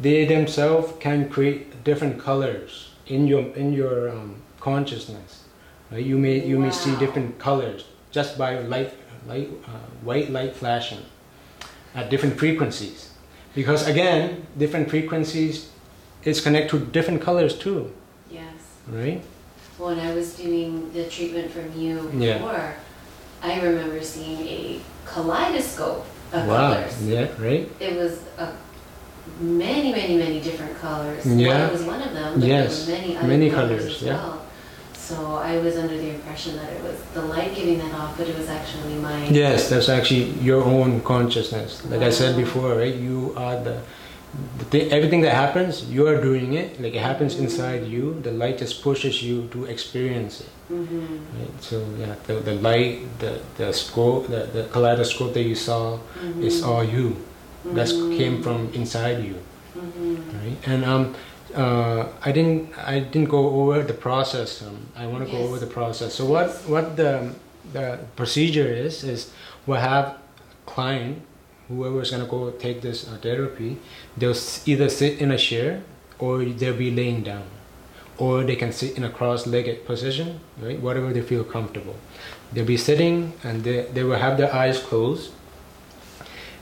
they 0.01 0.25
themselves 0.25 0.93
can 0.99 1.29
create 1.29 1.83
different 1.83 2.19
colors 2.19 2.91
in 3.07 3.25
your 3.27 3.41
in 3.55 3.73
your 3.73 4.09
um, 4.09 4.35
consciousness. 4.59 5.44
Right? 5.95 6.05
You 6.05 6.17
may 6.17 6.45
you 6.45 6.59
may 6.59 6.71
see 6.71 6.93
different 6.97 7.39
colors 7.39 7.85
just 8.11 8.37
by 8.37 8.59
light 8.59 8.91
light 9.27 9.49
uh, 9.65 9.79
white 10.03 10.29
light 10.29 10.53
flashing 10.53 10.99
at 11.95 12.09
different 12.09 12.37
frequencies. 12.37 13.11
Because 13.55 13.87
again, 13.87 14.45
different 14.57 14.89
frequencies 14.89 15.71
is 16.25 16.41
connected 16.41 16.69
to 16.71 16.85
different 16.91 17.21
colors 17.21 17.57
too, 17.57 17.93
Yes. 18.29 18.43
right? 18.89 19.21
When 19.77 19.97
I 19.99 20.13
was 20.13 20.35
doing 20.35 20.91
the 20.91 21.05
treatment 21.05 21.49
from 21.51 21.71
you 21.79 22.11
Yeah. 22.19 22.39
before, 22.39 22.75
I 23.41 23.61
remember 23.61 24.01
seeing 24.03 24.39
a 24.47 24.81
kaleidoscope 25.05 26.03
of 26.33 26.47
wow. 26.47 26.73
colors. 26.73 27.07
Yeah, 27.07 27.27
right? 27.39 27.71
It 27.79 27.95
was 27.95 28.19
a 28.37 28.51
many, 29.39 29.93
many, 29.93 30.17
many 30.17 30.41
different 30.41 30.75
colors. 30.81 31.25
Yeah. 31.25 31.63
One 31.63 31.71
was 31.71 31.83
one 31.83 32.01
of 32.01 32.11
them, 32.11 32.39
but 32.41 32.47
Yes. 32.49 32.85
there 32.85 32.97
were 32.97 33.01
many 33.01 33.15
other 33.17 33.27
Many 33.27 33.49
colors, 33.49 33.79
colors, 33.79 33.95
as 33.95 34.01
yeah. 34.01 34.13
well. 34.15 34.41
So 35.07 35.35
I 35.35 35.57
was 35.59 35.77
under 35.77 35.95
the 36.03 36.09
impression 36.15 36.55
that 36.57 36.69
it 36.73 36.81
was 36.83 36.97
the 37.13 37.21
light 37.21 37.53
giving 37.55 37.77
that 37.83 37.93
off, 37.93 38.17
but 38.17 38.27
it 38.27 38.35
was 38.37 38.49
actually 38.49 38.95
my 38.95 39.17
Yes, 39.27 39.69
that's 39.69 39.87
actually 39.89 40.25
your 40.49 40.63
own 40.63 41.01
consciousness. 41.01 41.85
Like 41.85 42.01
I 42.01 42.09
said 42.09 42.35
before, 42.35 42.69
right? 42.75 42.95
You 42.95 43.33
are 43.37 43.57
the, 43.67 43.75
the 44.57 44.65
thi- 44.71 44.89
everything 44.91 45.21
that 45.21 45.35
happens, 45.35 45.83
you 45.95 46.07
are 46.07 46.19
doing 46.19 46.53
it. 46.53 46.81
Like 46.81 46.95
it 46.95 47.01
happens 47.01 47.35
inside 47.37 47.85
you. 47.85 48.19
The 48.23 48.31
light 48.31 48.57
just 48.57 48.81
pushes 48.81 49.21
you 49.21 49.47
to 49.53 49.65
experience 49.65 50.41
it. 50.41 50.49
Mhm. 50.73 51.19
Right? 51.37 51.53
So 51.61 51.85
yeah, 52.01 52.15
the, 52.25 52.33
the 52.49 52.55
light, 52.55 52.93
the 53.19 53.31
the 53.57 53.71
scope, 53.73 54.27
the, 54.27 54.41
the 54.57 54.63
kaleidoscope 54.73 55.33
that 55.37 55.43
you 55.43 55.55
saw 55.55 55.99
is 56.41 56.61
Mhm. 56.61 56.67
all 56.67 56.83
you. 56.83 57.07
That 57.77 57.87
Mhm. 57.93 58.17
came 58.17 58.35
from 58.41 58.59
inside 58.73 59.19
you. 59.29 59.37
Mhm. 59.77 60.17
right? 60.41 60.57
And 60.71 60.81
um, 60.85 61.13
uh, 61.55 62.07
I 62.23 62.31
didn't 62.31 62.77
I 62.77 62.99
didn't 62.99 63.29
go 63.29 63.49
over 63.61 63.81
the 63.83 63.93
process. 63.93 64.61
Um, 64.61 64.87
I 64.95 65.07
want 65.07 65.25
to 65.25 65.31
go 65.31 65.37
over 65.37 65.57
the 65.57 65.67
process. 65.67 66.13
So 66.13 66.25
what 66.25 66.51
what 66.67 66.95
the 66.95 67.33
the 67.73 67.99
procedure 68.15 68.67
is 68.67 69.03
is 69.03 69.31
we'll 69.65 69.79
have 69.79 70.17
client 70.65 71.21
whoever 71.67 72.01
is 72.01 72.11
gonna 72.11 72.25
go 72.25 72.51
take 72.51 72.81
this 72.81 73.07
uh, 73.07 73.17
therapy. 73.21 73.77
They'll 74.17 74.37
either 74.65 74.89
sit 74.89 75.19
in 75.19 75.31
a 75.31 75.37
chair 75.37 75.81
or 76.19 76.45
they'll 76.45 76.77
be 76.77 76.91
laying 76.91 77.23
down, 77.23 77.43
or 78.17 78.43
they 78.43 78.55
can 78.55 78.71
sit 78.71 78.97
in 78.97 79.03
a 79.03 79.09
cross-legged 79.09 79.85
position, 79.85 80.39
right? 80.61 80.79
Whatever 80.79 81.11
they 81.11 81.21
feel 81.21 81.43
comfortable. 81.43 81.95
They'll 82.53 82.65
be 82.65 82.77
sitting 82.77 83.33
and 83.43 83.63
they, 83.63 83.81
they 83.93 84.03
will 84.03 84.17
have 84.17 84.37
their 84.37 84.53
eyes 84.53 84.79
closed 84.79 85.31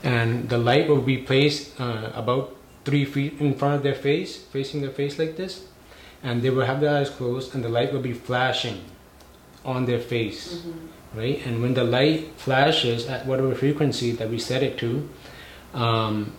and 0.02 0.48
the 0.48 0.58
light 0.58 0.88
will 0.88 1.00
be 1.00 1.18
placed 1.18 1.80
uh, 1.80 2.10
about 2.14 2.54
three 2.84 3.04
feet 3.04 3.40
in 3.40 3.54
front 3.54 3.74
of 3.76 3.82
their 3.82 3.94
face, 3.94 4.36
facing 4.36 4.80
their 4.82 4.90
face 4.90 5.18
like 5.18 5.36
this, 5.36 5.64
and 6.22 6.42
they 6.42 6.50
will 6.50 6.66
have 6.66 6.80
their 6.80 6.96
eyes 6.96 7.10
closed, 7.10 7.54
and 7.54 7.64
the 7.64 7.68
light 7.68 7.92
will 7.92 8.00
be 8.00 8.12
flashing 8.12 8.80
on 9.64 9.86
their 9.86 9.98
face, 10.00 10.58
Mhm. 10.62 11.18
right? 11.18 11.46
And 11.46 11.62
when 11.62 11.74
the 11.74 11.84
light 11.84 12.32
flashes 12.36 13.06
at 13.06 13.26
whatever 13.26 13.54
frequency 13.54 14.10
that 14.12 14.28
we 14.30 14.38
set 14.38 14.62
it 14.62 14.76
to, 14.78 15.08
um, 15.72 16.32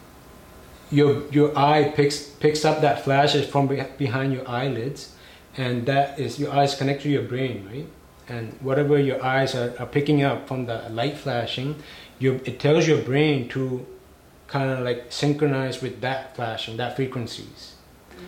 your 0.92 1.24
your 1.32 1.58
eye 1.58 1.92
picks 1.96 2.18
picks 2.40 2.64
up 2.64 2.82
that 2.82 3.04
flashes 3.04 3.46
from 3.48 3.68
be- 3.68 3.84
behind 3.98 4.34
your 4.34 4.48
eyelids, 4.48 5.14
and 5.58 5.86
that 5.88 6.20
is 6.20 6.40
your 6.40 6.52
eyes 6.54 6.76
connect 6.76 7.02
to 7.04 7.10
your 7.10 7.24
brain, 7.24 7.68
right? 7.72 7.88
And 8.28 8.54
whatever 8.62 9.00
your 9.00 9.24
eyes 9.24 9.56
are, 9.56 9.74
are 9.80 9.86
picking 9.86 10.22
up 10.24 10.48
from 10.48 10.66
the 10.68 10.82
light 10.90 11.18
flashing, 11.18 11.76
your 12.20 12.36
it 12.46 12.60
tells 12.60 12.88
your 12.88 13.00
brain 13.02 13.48
to 13.50 13.86
kind 14.48 14.70
of 14.70 14.80
like 14.82 15.06
synchronize 15.10 15.82
with 15.82 16.02
that 16.02 16.36
flash 16.36 16.68
and 16.68 16.78
that 16.80 16.96
frequencies. 16.96 17.74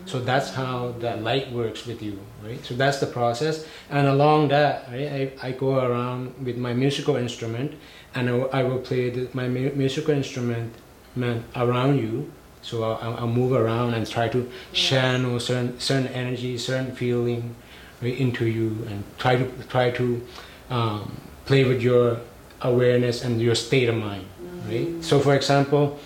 So 0.05 0.19
that's 0.19 0.49
how 0.53 0.93
that 0.99 1.23
light 1.23 1.51
works 1.51 1.85
with 1.85 2.01
you, 2.01 2.19
right? 2.43 2.63
So 2.65 2.75
that's 2.75 2.99
the 2.99 3.05
process. 3.07 3.65
And 3.89 4.07
along 4.07 4.49
that, 4.49 4.87
right, 4.91 5.31
I, 5.41 5.47
I 5.47 5.51
go 5.51 5.79
around 5.79 6.33
with 6.45 6.57
my 6.57 6.73
musical 6.73 7.15
instrument 7.15 7.73
and 8.13 8.29
I, 8.29 8.31
will- 8.33 8.79
play 8.79 9.09
the, 9.09 9.29
my 9.33 9.47
mu- 9.47 9.71
musical 9.75 10.13
instrument 10.13 10.73
man, 11.15 11.43
around 11.55 11.99
you. 11.99 12.31
So 12.61 12.83
I'll, 12.83 12.99
I'll- 13.01 13.17
I'll 13.19 13.27
move 13.27 13.53
around 13.53 13.93
and 13.93 14.05
try 14.09 14.27
to 14.29 14.49
channel 14.73 15.39
certain, 15.39 15.79
certain 15.79 16.07
energy, 16.07 16.57
certain 16.57 16.93
feeling 16.93 17.55
right, 18.01 18.17
into 18.17 18.45
you 18.45 18.85
and 18.89 19.03
try 19.17 19.37
to, 19.37 19.45
try 19.69 19.91
to 19.91 20.21
um, 20.69 21.17
play 21.45 21.63
with 21.63 21.81
your 21.81 22.19
awareness 22.61 23.23
and 23.23 23.41
your 23.41 23.55
state 23.55 23.87
of 23.87 23.95
mind 23.95 24.25
right? 24.67 25.03
So 25.03 25.19
for 25.19 25.35
example, 25.35 25.99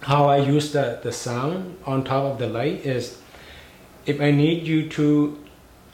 how 0.00 0.26
I 0.26 0.38
use 0.38 0.72
the, 0.72 1.00
the 1.02 1.12
sound 1.12 1.78
on 1.84 2.04
top 2.04 2.24
of 2.24 2.38
the 2.38 2.46
light 2.46 2.86
is 2.86 3.20
if 4.06 4.20
I 4.20 4.30
need 4.30 4.66
you 4.66 4.88
to 4.90 5.38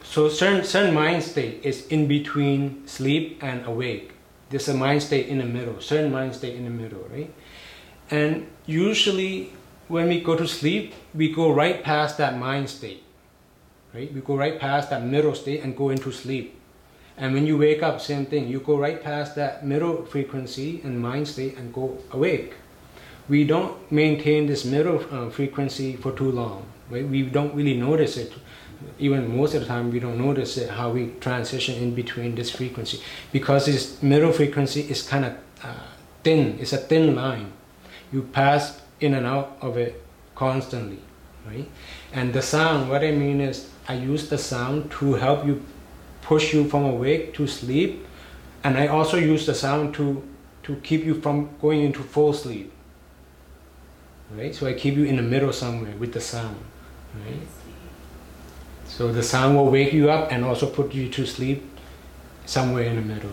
so 0.03 0.29
certain 0.29 0.65
certain 0.65 0.95
mind 0.95 1.23
state 1.23 1.65
is 1.65 1.87
in 1.89 2.07
between 2.07 2.87
sleep 2.87 3.43
and 3.43 3.67
awake. 3.67 4.13
There's 4.51 4.69
a 4.69 4.75
mind 4.75 5.03
state 5.03 5.29
in 5.29 5.39
the 5.39 5.45
middle, 5.47 5.81
certain 5.81 6.13
mind 6.13 6.35
state 6.35 6.55
in 6.55 6.65
the 6.65 6.71
middle, 6.71 7.09
right? 7.11 7.33
And 8.11 8.47
usually 8.67 9.53
when 9.89 10.09
we 10.09 10.21
go 10.21 10.37
to 10.37 10.47
sleep, 10.47 10.95
we 11.15 11.33
go 11.33 11.53
right 11.53 11.83
past 11.83 12.19
that 12.19 12.39
mind 12.39 12.71
state. 12.71 13.03
Right? 13.93 14.13
We 14.13 14.21
go 14.21 14.37
right 14.37 14.59
past 14.59 14.91
that 14.91 15.05
middle 15.05 15.35
state 15.35 15.63
and 15.63 15.77
go 15.77 15.91
into 15.91 16.13
sleep. 16.13 16.59
And 17.17 17.33
when 17.33 17.47
you 17.47 17.57
wake 17.57 17.83
up, 17.83 18.01
same 18.01 18.27
thing. 18.27 18.49
You 18.49 18.61
go 18.61 18.77
right 18.77 19.03
past 19.03 19.37
that 19.37 19.65
middle 19.65 20.05
frequency 20.05 20.81
and 20.83 21.01
mind 21.01 21.29
state 21.29 21.57
and 21.57 21.73
go 21.73 21.99
awake. 22.11 22.55
We 23.29 23.45
don't 23.45 23.91
maintain 23.91 24.47
this 24.47 24.65
middle 24.65 25.05
uh, 25.11 25.31
frequency 25.31 25.97
for 25.97 26.13
too 26.13 26.31
long. 26.31 26.67
Right? 26.91 27.07
We 27.07 27.23
don't 27.23 27.55
really 27.55 27.77
notice 27.77 28.17
it. 28.17 28.33
Even 28.99 29.37
most 29.37 29.55
of 29.55 29.61
the 29.61 29.67
time, 29.67 29.93
we 29.93 30.01
don't 30.01 30.19
notice 30.19 30.57
it 30.57 30.71
how 30.71 30.91
we 30.91 31.13
transition 31.21 31.77
in 31.77 31.95
between 31.95 32.35
this 32.35 32.51
frequency 32.51 33.01
because 33.33 33.67
this 33.67 34.03
middle 34.03 34.33
frequency 34.33 34.83
is 34.83 35.03
kind 35.03 35.25
of 35.25 35.33
uh, 35.63 35.75
thin. 36.23 36.59
It's 36.61 36.73
a 36.73 36.79
thin 36.79 37.15
line. 37.15 37.53
You 38.13 38.23
pass 38.23 38.83
in 39.01 39.15
and 39.15 39.25
out 39.25 39.57
of 39.61 39.77
it 39.77 40.03
constantly, 40.35 40.99
right? 41.47 41.69
And 42.13 42.35
the 42.35 42.43
sound, 42.43 42.91
what 42.91 43.03
I 43.03 43.13
mean 43.13 43.41
is, 43.41 43.71
I 43.89 43.95
use 43.95 44.29
the 44.29 44.39
sound 44.39 44.91
to 44.93 45.15
help 45.15 45.47
you 45.47 45.65
push 46.25 46.53
you 46.53 46.69
from 46.69 46.85
awake 46.85 47.35
to 47.35 47.47
sleep, 47.47 48.05
and 48.65 48.77
I 48.77 48.89
also 48.89 49.17
use 49.17 49.47
the 49.47 49.55
sound 49.55 49.95
to 49.95 50.23
to 50.65 50.77
keep 50.77 51.05
you 51.05 51.21
from 51.21 51.51
going 51.61 51.83
into 51.83 52.03
full 52.03 52.33
sleep. 52.33 52.73
Right? 54.35 54.55
So 54.55 54.67
I 54.67 54.73
keep 54.73 54.95
you 54.97 55.05
in 55.05 55.17
the 55.17 55.23
middle 55.23 55.53
somewhere 55.53 55.95
with 55.99 56.13
the 56.13 56.21
sound. 56.21 56.57
Right? 57.15 57.47
So 58.87 59.13
the 59.13 59.23
sound 59.23 59.57
will 59.57 59.71
wake 59.71 59.93
you 59.93 60.11
up 60.11 60.33
and 60.33 60.45
also 60.45 60.67
put 60.67 60.95
you 60.95 61.09
to 61.11 61.27
sleep 61.27 61.63
somewhere 62.47 62.85
in 62.85 62.97
the 62.97 63.03
middle. 63.03 63.33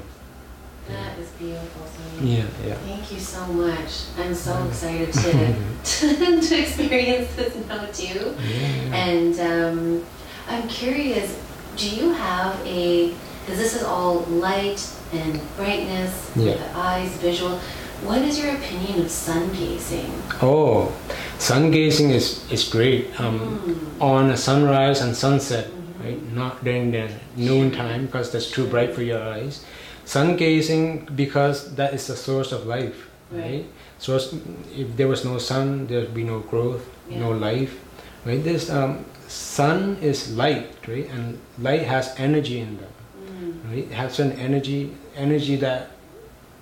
That 0.87 1.17
is 1.19 1.29
beautiful, 1.31 1.85
Sunny. 1.85 2.37
Yeah, 2.37 2.45
yeah. 2.65 2.73
Thank 2.75 3.11
you 3.11 3.19
so 3.19 3.45
much. 3.47 3.91
I'm 4.17 4.33
so 4.33 4.65
excited 4.67 5.13
to 5.83 6.41
to 6.41 6.59
experience 6.59 7.33
this 7.35 7.55
now 7.67 7.85
too. 7.85 8.35
Yeah. 8.41 8.95
And 8.95 9.39
um, 9.39 10.05
I'm 10.47 10.67
curious, 10.67 11.39
do 11.77 11.89
you 11.89 12.11
have 12.13 12.55
a, 12.65 13.13
because 13.45 13.59
this 13.59 13.75
is 13.75 13.83
all 13.83 14.19
light 14.29 14.79
and 15.13 15.39
brightness, 15.57 16.31
Yeah. 16.35 16.55
the 16.55 16.77
eyes, 16.77 17.11
visual. 17.17 17.59
What 18.03 18.21
is 18.23 18.39
your 18.39 18.55
opinion 18.55 19.01
of 19.01 19.11
sun 19.11 19.49
gazing? 19.53 20.11
Oh, 20.41 20.91
sun 21.37 21.69
gazing 21.71 22.09
is, 22.09 22.41
is 22.51 22.63
great. 22.67 23.09
Um, 23.19 23.39
Mm. 23.39 24.01
on 24.01 24.29
a 24.31 24.37
sunrise 24.37 25.01
and 25.01 25.15
sunset, 25.15 25.67
right? 26.03 26.19
Not 26.33 26.63
during 26.63 26.91
the 26.91 27.09
noon 27.37 27.71
time 27.71 28.05
because 28.07 28.31
that's 28.31 28.49
too 28.49 28.65
bright 28.65 28.93
for 28.95 29.03
your 29.03 29.21
eyes. 29.21 29.61
Sun 30.05 30.35
gazing 30.35 31.07
because 31.15 31.75
that 31.75 31.93
is 31.93 32.07
the 32.07 32.15
source 32.15 32.51
of 32.51 32.65
life, 32.65 33.07
right? 33.31 33.41
Right. 33.41 33.65
Source. 33.99 34.33
If 34.75 34.97
there 34.97 35.07
was 35.07 35.23
no 35.23 35.37
sun, 35.37 35.85
there'd 35.87 36.13
be 36.13 36.23
no 36.23 36.39
growth, 36.39 36.81
no 37.09 37.29
life, 37.31 37.77
right? 38.25 38.43
This 38.43 38.69
um, 38.69 39.05
sun 39.27 39.97
is 40.01 40.35
light, 40.35 40.69
right? 40.87 41.09
And 41.09 41.39
light 41.59 41.83
has 41.83 42.13
energy 42.17 42.59
in 42.59 42.77
them, 42.77 42.89
Mm. 43.21 43.69
right? 43.69 43.77
It 43.85 43.91
has 43.93 44.19
an 44.19 44.31
energy, 44.33 44.91
energy 45.15 45.55
that 45.57 45.91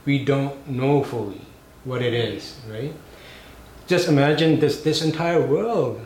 we 0.05 0.23
don't 0.25 0.67
know 0.67 1.03
fully 1.03 1.41
what 1.83 2.01
it 2.01 2.13
is, 2.13 2.55
right? 2.71 2.93
Just 3.87 4.07
imagine 4.07 4.59
this 4.59 4.81
this 4.81 5.01
entire 5.01 5.41
world 5.41 5.99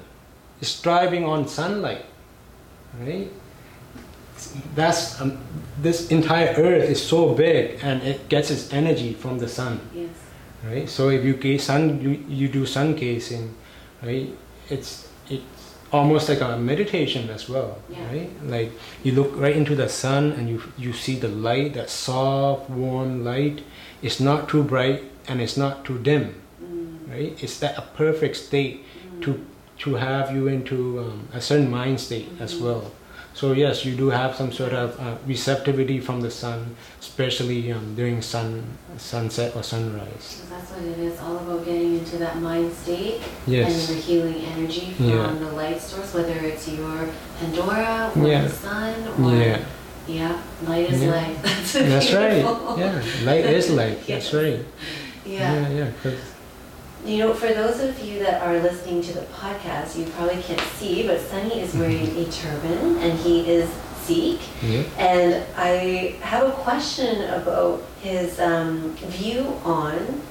is 0.62 0.80
thriving 0.80 1.26
on 1.26 1.48
sunlight, 1.48 2.06
right? 3.02 3.30
That's 4.76 5.20
um, 5.22 5.38
this 5.82 6.10
entire 6.10 6.54
earth 6.58 6.90
is 6.90 7.02
so 7.02 7.34
big 7.34 7.80
and 7.84 8.02
it 8.04 8.28
gets 8.30 8.52
its 8.52 8.74
energy 8.74 9.14
from 9.14 9.40
the 9.40 9.48
sun, 9.48 9.80
Yes. 9.94 10.10
right? 10.66 10.90
So 10.90 11.10
if 11.10 11.24
you 11.24 11.58
sun, 11.60 12.02
you, 12.02 12.12
you 12.28 12.48
do 12.50 12.66
sun 12.66 12.96
casing 12.96 13.56
right? 14.02 14.30
It's 14.70 15.08
it's 15.30 15.44
almost 15.92 16.28
like 16.30 16.42
a 16.42 16.58
meditation 16.58 17.30
as 17.30 17.48
well, 17.48 17.78
Yeah. 17.90 18.08
right? 18.08 18.30
Like 18.46 18.72
you 19.04 19.12
look 19.14 19.32
right 19.36 19.56
into 19.56 19.76
the 19.76 19.88
sun 19.90 20.32
and 20.32 20.50
you 20.50 20.62
you 20.78 20.94
see 20.94 21.16
the 21.20 21.28
light, 21.28 21.74
that 21.76 21.90
soft, 21.90 22.70
warm 22.70 23.24
light. 23.24 23.62
It's 24.02 24.20
not 24.20 24.50
too 24.50 24.64
bright 24.64 25.04
and 25.28 25.40
it's 25.42 25.56
not 25.58 25.86
too 25.86 25.98
dim, 26.00 26.36
Mm. 26.62 27.12
right? 27.12 27.38
It's 27.44 27.58
that 27.60 27.78
a 27.78 27.84
perfect 27.96 28.36
state 28.38 28.84
to 29.22 29.40
to 29.80 29.96
have 29.96 30.34
you 30.36 30.48
into 30.48 31.00
um, 31.00 31.28
a 31.34 31.42
certain 31.42 31.70
mind 31.70 32.00
state 32.00 32.28
as 32.40 32.54
Mhm. 32.54 32.62
well. 32.62 32.92
So 33.34 33.52
yes, 33.54 33.84
you 33.84 33.96
do 33.96 34.10
have 34.10 34.36
some 34.36 34.52
sort 34.52 34.74
of 34.74 35.00
uh, 35.00 35.18
receptivity 35.26 36.00
from 36.00 36.22
the 36.22 36.30
sun, 36.30 36.76
especially 37.00 37.72
um, 37.72 37.96
during 37.96 38.22
sun 38.22 38.64
sunset 38.98 39.56
or 39.56 39.64
sunrise. 39.64 40.46
That's 40.50 40.70
what 40.72 40.84
it 40.86 41.00
is, 41.00 41.20
all 41.20 41.38
about 41.38 41.66
getting 41.66 41.98
into 41.98 42.18
that 42.18 42.38
mind 42.38 42.72
state 42.74 43.22
and 43.48 43.74
the 43.74 43.96
healing 43.96 44.36
energy 44.54 44.92
from 44.94 45.10
Yeah. 45.10 45.34
the 45.34 45.52
light 45.52 45.82
source, 45.82 46.14
whether 46.14 46.34
it's 46.46 46.68
your 46.70 47.10
Pandora 47.40 48.12
or 48.16 48.28
Yeah. 48.28 48.44
the 48.44 48.50
sun 48.50 48.96
or 49.18 49.36
Yeah, 49.36 49.60
yeah, 50.08 50.42
light 50.68 50.92
is 50.92 51.02
Yeah. 51.02 51.12
life. 51.12 51.42
That's, 51.44 51.74
that's 51.74 52.14
right. 52.14 52.46
Yeah, 52.78 53.02
light 53.26 53.46
is 53.46 53.72
light. 53.72 54.06
That's 54.06 54.32
right. 54.42 54.60
Yeah. 55.26 55.70
yeah. 55.70 55.90
yeah 56.06 56.12
You 57.06 57.18
know, 57.20 57.34
for 57.34 57.48
those 57.48 57.82
of 57.82 58.00
you 58.00 58.20
that 58.20 58.42
are 58.42 58.60
listening 58.60 59.02
to 59.04 59.14
the 59.14 59.22
podcast, 59.22 59.98
you 59.98 60.06
probably 60.12 60.42
can't 60.42 60.62
see, 60.78 61.06
but 61.06 61.20
Sunny 61.20 61.60
is 61.60 61.74
wearing 61.76 62.16
a 62.18 62.26
turban 62.32 62.98
and 63.00 63.20
he 63.20 63.50
is 63.50 63.70
Sikh. 64.04 64.40
yeah. 64.62 64.84
And 64.98 65.44
I 65.58 66.16
have 66.22 66.48
a 66.48 66.52
question 66.52 67.30
about 67.30 67.84
his 68.02 68.40
um, 68.40 68.96
view 68.96 69.60
on 69.66 70.22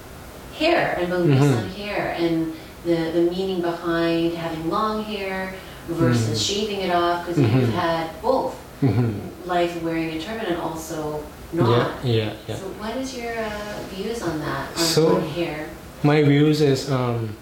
hair 0.55 0.97
and 0.99 1.09
beliefs 1.11 1.43
Mhm. 1.45 1.59
on 1.59 1.69
hair 1.71 2.15
and 2.19 2.55
the, 2.85 3.11
the 3.13 3.31
meaning 3.31 3.61
behind 3.63 4.35
having 4.35 4.69
long 4.71 5.05
hair 5.05 5.55
versus 5.89 6.39
Mhm. 6.39 6.47
shaving 6.47 6.81
it 6.81 6.95
off 6.95 7.27
because 7.27 7.43
Mhm. 7.43 7.61
you've 7.61 7.75
had 7.75 8.09
both 8.23 8.55
Mhm. 8.83 9.21
life 9.47 9.83
wearing 9.83 10.11
a 10.17 10.21
turban 10.21 10.47
and 10.47 10.57
also 10.59 11.23
Yeah, 11.53 11.63
not. 11.63 11.91
yeah, 12.05 12.33
yeah. 12.49 12.57
So 12.57 12.65
what 12.81 12.97
is 12.97 13.17
your 13.17 13.33
uh, 13.39 13.51
views 13.95 14.23
on 14.23 14.41
that, 14.41 14.69
on, 14.77 14.83
So- 14.83 15.17
on 15.17 15.29
hair? 15.29 15.69
My 16.05 16.21
views 16.23 16.61
is 16.61 16.91
um, 16.91 17.37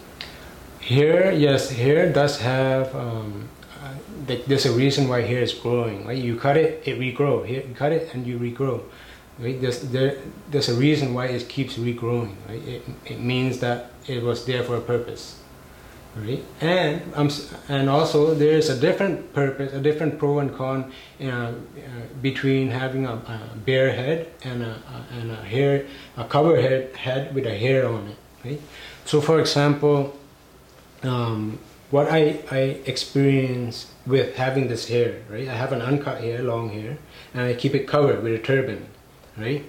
hair. 0.80 1.32
Yes, 1.32 1.70
hair 1.70 2.12
does 2.12 2.38
have. 2.40 2.94
Um, 2.94 3.48
uh, 3.82 3.94
th- 4.26 4.44
there's 4.44 4.66
a 4.66 4.72
reason 4.72 5.08
why 5.08 5.22
hair 5.22 5.40
is 5.40 5.54
growing. 5.54 6.06
Right? 6.06 6.18
You 6.18 6.36
cut 6.36 6.58
it, 6.58 6.82
it 6.84 6.98
regrow. 7.00 7.46
Here, 7.46 7.62
you 7.66 7.74
cut 7.74 7.92
it 7.92 8.12
and 8.12 8.26
you 8.26 8.38
regrow. 8.38 8.82
Right? 9.38 9.58
There's 9.58 9.80
there, 9.80 10.18
there's 10.50 10.68
a 10.68 10.74
reason 10.74 11.14
why 11.14 11.26
it 11.26 11.48
keeps 11.48 11.78
regrowing. 11.78 12.34
Right? 12.48 12.62
It, 12.68 12.82
it 13.06 13.20
means 13.20 13.60
that 13.60 13.92
it 14.06 14.22
was 14.22 14.44
there 14.44 14.62
for 14.62 14.76
a 14.76 14.82
purpose. 14.82 15.40
Right? 16.14 16.44
And 16.60 17.00
um, 17.14 17.30
and 17.70 17.88
also 17.88 18.34
there 18.34 18.58
is 18.58 18.68
a 18.68 18.78
different 18.78 19.32
purpose, 19.32 19.72
a 19.72 19.80
different 19.80 20.18
pro 20.18 20.40
and 20.40 20.54
con 20.54 20.92
uh, 21.22 21.26
uh, 21.26 21.52
between 22.20 22.68
having 22.68 23.06
a, 23.06 23.14
a 23.14 23.56
bare 23.64 23.92
head 23.92 24.28
and 24.44 24.62
a, 24.62 24.74
a 24.74 25.14
and 25.18 25.30
a 25.30 25.36
hair 25.36 25.86
a 26.18 26.24
cover 26.24 26.60
head 26.60 26.94
head 26.96 27.34
with 27.34 27.46
a 27.46 27.56
hair 27.56 27.88
on 27.88 28.08
it. 28.08 28.16
Right? 28.44 28.60
So, 29.04 29.20
for 29.20 29.40
example, 29.40 30.16
um, 31.02 31.58
what 31.90 32.10
I, 32.10 32.40
I 32.50 32.58
experience 32.86 33.92
with 34.06 34.36
having 34.36 34.68
this 34.68 34.88
hair, 34.88 35.22
right? 35.28 35.48
I 35.48 35.54
have 35.54 35.72
an 35.72 35.82
uncut 35.82 36.20
hair, 36.20 36.42
long 36.42 36.70
hair, 36.70 36.98
and 37.34 37.42
I 37.42 37.54
keep 37.54 37.74
it 37.74 37.86
covered 37.86 38.22
with 38.22 38.34
a 38.34 38.38
turban, 38.38 38.86
right? 39.36 39.64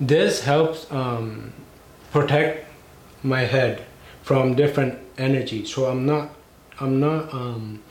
This 0.00 0.42
helps 0.42 0.90
um, 0.90 1.52
protect 2.12 2.66
my 3.22 3.42
head 3.42 3.84
from 4.22 4.54
different 4.54 4.98
energies, 5.16 5.72
so 5.74 5.86
I'm 5.86 6.06
not 6.06 6.30
I'm 6.80 7.00
not 7.00 7.34
um, 7.34 7.82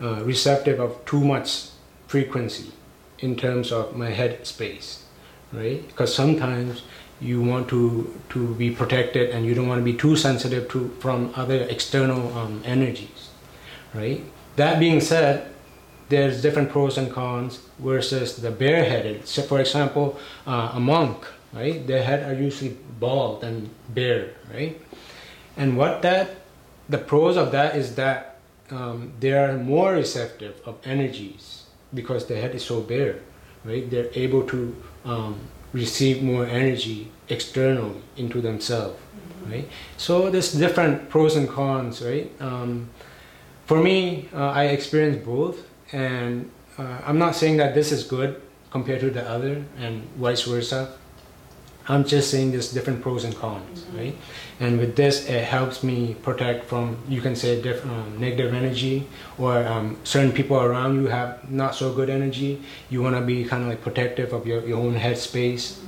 uh, 0.00 0.22
receptive 0.24 0.78
of 0.78 1.04
too 1.04 1.24
much 1.24 1.70
frequency 2.06 2.70
in 3.18 3.34
terms 3.34 3.72
of 3.72 3.96
my 3.96 4.10
head 4.10 4.46
space, 4.46 5.04
right? 5.52 5.86
Because 5.86 6.14
sometimes 6.14 6.82
you 7.20 7.42
want 7.42 7.68
to 7.68 8.14
to 8.30 8.54
be 8.54 8.70
protected 8.70 9.30
and 9.30 9.44
you 9.44 9.54
don't 9.54 9.66
want 9.66 9.80
to 9.80 9.84
be 9.84 9.96
too 9.96 10.16
sensitive 10.16 10.68
to 10.68 10.88
from 11.00 11.32
other 11.34 11.62
external 11.68 12.36
um, 12.38 12.62
energies 12.64 13.30
right? 13.94 14.22
That 14.56 14.78
being 14.78 15.00
said 15.00 15.50
there's 16.08 16.40
different 16.40 16.70
pros 16.70 16.96
and 16.96 17.12
cons 17.12 17.60
versus 17.78 18.36
the 18.36 18.50
bareheaded. 18.50 19.26
So 19.26 19.42
for 19.42 19.60
example 19.60 20.18
uh, 20.46 20.72
a 20.74 20.80
monk 20.80 21.26
right? 21.52 21.86
Their 21.86 22.02
head 22.02 22.28
are 22.28 22.38
usually 22.40 22.76
bald 23.00 23.42
and 23.42 23.70
bare 23.88 24.30
right? 24.52 24.80
And 25.56 25.76
what 25.76 26.02
that 26.02 26.36
the 26.88 26.98
pros 26.98 27.36
of 27.36 27.52
that 27.52 27.76
is 27.76 27.94
that 27.96 28.38
um, 28.70 29.12
they 29.20 29.32
are 29.32 29.56
more 29.56 29.92
receptive 29.92 30.60
of 30.64 30.76
energies 30.84 31.64
because 31.92 32.26
their 32.26 32.40
head 32.40 32.54
is 32.54 32.64
so 32.64 32.80
bare 32.80 33.20
right? 33.64 33.90
They're 33.90 34.10
able 34.14 34.46
to 34.48 34.76
um, 35.04 35.38
receive 35.72 36.22
more 36.22 36.46
energy 36.46 37.10
externally 37.28 38.00
into 38.16 38.40
themselves 38.40 38.98
right? 39.46 39.68
So 39.96 40.30
there's 40.30 40.52
different 40.52 41.08
pros 41.08 41.36
and 41.36 41.48
cons 41.48 42.02
right? 42.02 42.30
Um, 42.40 42.90
for 43.68 43.78
me 43.82 44.28
uh, 44.32 44.50
i 44.62 44.64
experience 44.64 45.22
both 45.24 45.68
and 45.92 46.50
uh, 46.78 46.98
i'm 47.06 47.18
not 47.18 47.36
saying 47.36 47.58
that 47.58 47.74
this 47.74 47.92
is 47.92 48.02
good 48.02 48.40
compared 48.70 48.98
to 48.98 49.10
the 49.10 49.22
other 49.28 49.62
and 49.76 50.02
vice 50.16 50.42
versa 50.42 50.96
I'm 51.88 52.04
just 52.04 52.30
saying 52.30 52.52
there's 52.52 52.70
different 52.70 53.00
pros 53.00 53.24
and 53.24 53.34
cons, 53.34 53.86
right? 53.96 54.14
And 54.60 54.78
with 54.78 54.94
this, 54.94 55.26
it 55.26 55.44
helps 55.44 55.82
me 55.82 56.16
protect 56.22 56.66
from 56.66 56.98
you 57.08 57.22
can 57.22 57.34
say 57.34 57.62
different 57.62 57.96
um, 57.96 58.20
negative 58.20 58.52
energy 58.52 59.06
or 59.38 59.66
um, 59.66 59.96
certain 60.04 60.32
people 60.32 60.58
around 60.58 61.00
you 61.00 61.06
have 61.06 61.50
not 61.50 61.74
so 61.74 61.94
good 61.94 62.10
energy. 62.10 62.62
You 62.90 63.00
want 63.00 63.16
to 63.16 63.22
be 63.22 63.44
kind 63.44 63.62
of 63.62 63.70
like 63.70 63.80
protective 63.80 64.34
of 64.34 64.46
your, 64.46 64.66
your 64.66 64.78
own 64.78 64.96
headspace, 64.96 65.78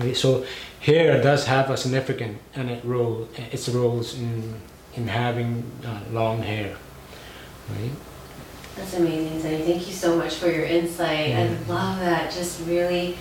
right? 0.00 0.16
So 0.16 0.44
hair 0.80 1.22
does 1.22 1.46
have 1.46 1.70
a 1.70 1.76
significant 1.76 2.38
and 2.56 2.68
it 2.68 2.84
role 2.84 3.28
its 3.52 3.68
roles 3.68 4.18
in 4.18 4.60
in 4.96 5.08
having 5.08 5.64
uh, 5.84 6.00
long 6.10 6.42
hair, 6.42 6.76
right? 7.70 7.90
That's 8.76 8.94
amazing, 8.94 9.40
Sunny. 9.40 9.58
Thank 9.58 9.86
you 9.86 9.92
so 9.92 10.16
much 10.16 10.34
for 10.34 10.50
your 10.50 10.64
insight. 10.64 11.30
I 11.30 11.48
love 11.68 11.98
that. 12.00 12.32
Just 12.32 12.66
really 12.66 13.16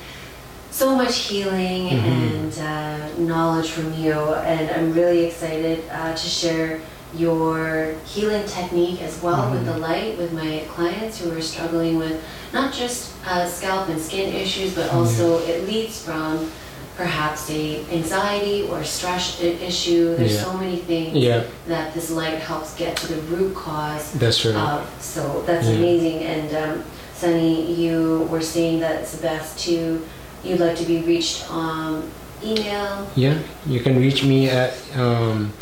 so 0.73 0.95
much 0.95 1.15
healing 1.29 1.89
Mhm. 1.89 2.03
and 2.03 2.53
uh, 2.59 2.97
knowledge 3.19 3.69
from 3.69 3.93
you. 3.93 4.11
And 4.53 4.69
I'm 4.71 4.91
really 4.93 5.25
excited 5.25 5.83
uh, 5.91 6.13
to 6.13 6.27
share 6.27 6.79
your 7.15 7.93
healing 8.07 8.43
technique 8.47 8.99
as 9.03 9.21
well 9.21 9.51
with 9.51 9.61
Mhm. 9.61 9.71
the 9.71 9.77
light 9.77 10.17
with 10.17 10.31
my 10.33 10.63
clients 10.75 11.19
who 11.19 11.31
are 11.31 11.41
struggling 11.41 11.97
with 11.99 12.15
not 12.51 12.73
just 12.73 13.11
uh, 13.29 13.45
scalp 13.47 13.87
and 13.89 14.01
skin 14.01 14.33
issues, 14.33 14.73
but 14.73 14.91
also 14.91 15.37
it 15.45 15.67
leads 15.67 15.99
from 16.01 16.49
perhaps 16.97 17.49
a 17.51 17.81
anxiety 17.91 18.67
or 18.69 18.83
stress 18.83 19.37
issue. 19.41 20.15
There's 20.17 20.33
Yeah. 20.35 20.43
so 20.43 20.53
many 20.53 20.77
things 20.77 21.15
Yeah, 21.15 21.41
that 21.67 21.93
this 21.93 22.09
light 22.09 22.39
helps 22.39 22.73
get 22.73 22.95
to 22.97 23.07
the 23.13 23.21
root 23.35 23.53
cause 23.55 24.05
that's 24.15 24.43
right. 24.45 24.55
uh, 24.55 24.81
so 24.99 25.43
that's 25.45 25.67
Yeah. 25.67 25.75
amazing. 25.77 26.17
And 26.23 26.49
um, 26.55 26.83
Sunny, 27.15 27.71
you 27.73 28.27
were 28.31 28.41
saying 28.41 28.79
that 28.81 28.95
it's 29.01 29.15
best 29.15 29.57
to, 29.65 30.01
you'd 30.43 30.59
like 30.59 30.75
to 30.77 30.85
be 30.85 31.01
reached 31.01 31.49
on 31.51 32.09
email. 32.43 33.07
Yeah, 33.15 33.39
you 33.65 33.79
can 33.81 33.97
reach 33.99 34.23
me 34.23 34.49
at 34.49 34.73
um, 34.97 35.53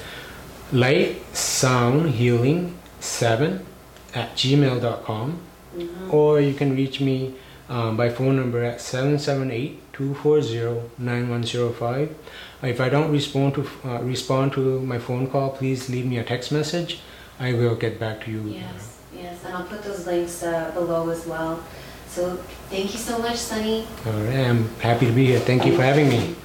light 0.71 1.21
sound 1.35 2.09
healing 2.11 2.77
7 2.99 3.65
at 4.15 4.35
gmail.com 4.35 5.39
Mhm. 5.77 6.11
or 6.13 6.41
you 6.41 6.53
can 6.53 6.75
reach 6.75 6.99
me 6.99 7.33
um, 7.69 7.95
by 7.95 8.09
phone 8.09 8.35
number 8.35 8.61
at 8.61 8.79
778-240-9105 10.99 12.09
if 12.63 12.79
i 12.81 12.89
don't 12.89 13.11
respond 13.11 13.53
to 13.55 13.65
uh, 13.85 13.99
respond 14.01 14.51
to 14.53 14.81
my 14.81 14.99
phone 14.99 15.27
call 15.27 15.49
please 15.51 15.89
leave 15.89 16.05
me 16.05 16.17
a 16.17 16.23
text 16.23 16.51
message 16.51 16.99
i 17.39 17.53
will 17.53 17.75
get 17.75 17.97
back 17.99 18.23
to 18.25 18.31
you 18.31 18.41
Yes, 18.49 18.97
yes, 19.15 19.37
and 19.45 19.53
I'll 19.55 19.63
put 19.63 19.81
those 19.83 20.05
links 20.05 20.43
uh, 20.43 20.71
below 20.73 21.09
as 21.09 21.25
well. 21.25 21.63
So 22.11 22.35
thank 22.69 22.91
you 22.93 22.99
so 22.99 23.17
much, 23.19 23.37
Sunny. 23.37 23.87
all 24.05 24.11
right 24.11 24.45
i'm 24.49 24.67
happy 24.79 25.05
to 25.05 25.13
be 25.13 25.27
here 25.27 25.39
thank 25.39 25.65
you 25.65 25.73
for 25.75 25.81
having 25.81 26.09
me 26.09 26.35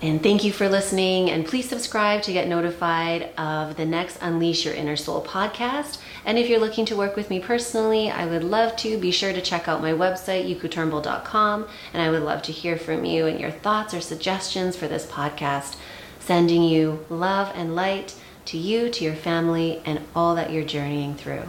And 0.00 0.22
thank 0.22 0.44
you 0.44 0.52
for 0.52 0.68
listening. 0.68 1.28
And 1.28 1.44
please 1.44 1.68
subscribe 1.68 2.22
to 2.22 2.32
get 2.32 2.46
notified 2.46 3.30
of 3.36 3.76
the 3.76 3.84
next 3.84 4.18
Unleash 4.22 4.64
Your 4.64 4.74
Inner 4.74 4.94
Soul 4.94 5.24
podcast. 5.24 5.98
And 6.24 6.38
if 6.38 6.48
you're 6.48 6.60
looking 6.60 6.86
to 6.86 6.96
work 6.96 7.16
with 7.16 7.30
me 7.30 7.40
personally, 7.40 8.08
I 8.08 8.24
would 8.24 8.44
love 8.44 8.76
to. 8.76 8.96
Be 8.96 9.10
sure 9.10 9.32
to 9.32 9.40
check 9.40 9.66
out 9.66 9.82
my 9.82 9.90
website, 9.90 10.46
yukoturnbull.com. 10.48 11.66
And 11.92 12.00
I 12.00 12.10
would 12.10 12.22
love 12.22 12.42
to 12.42 12.52
hear 12.52 12.76
from 12.76 13.04
you 13.04 13.26
and 13.26 13.40
your 13.40 13.50
thoughts 13.50 13.92
or 13.92 14.00
suggestions 14.00 14.76
for 14.76 14.86
this 14.86 15.04
podcast. 15.04 15.74
Sending 16.20 16.62
you 16.62 17.04
love 17.10 17.50
and 17.56 17.74
light 17.74 18.14
to 18.44 18.56
you, 18.56 18.90
to 18.90 19.02
your 19.02 19.16
family, 19.16 19.82
and 19.84 19.98
all 20.14 20.36
that 20.36 20.52
you're 20.52 20.62
journeying 20.62 21.16
through. 21.16 21.48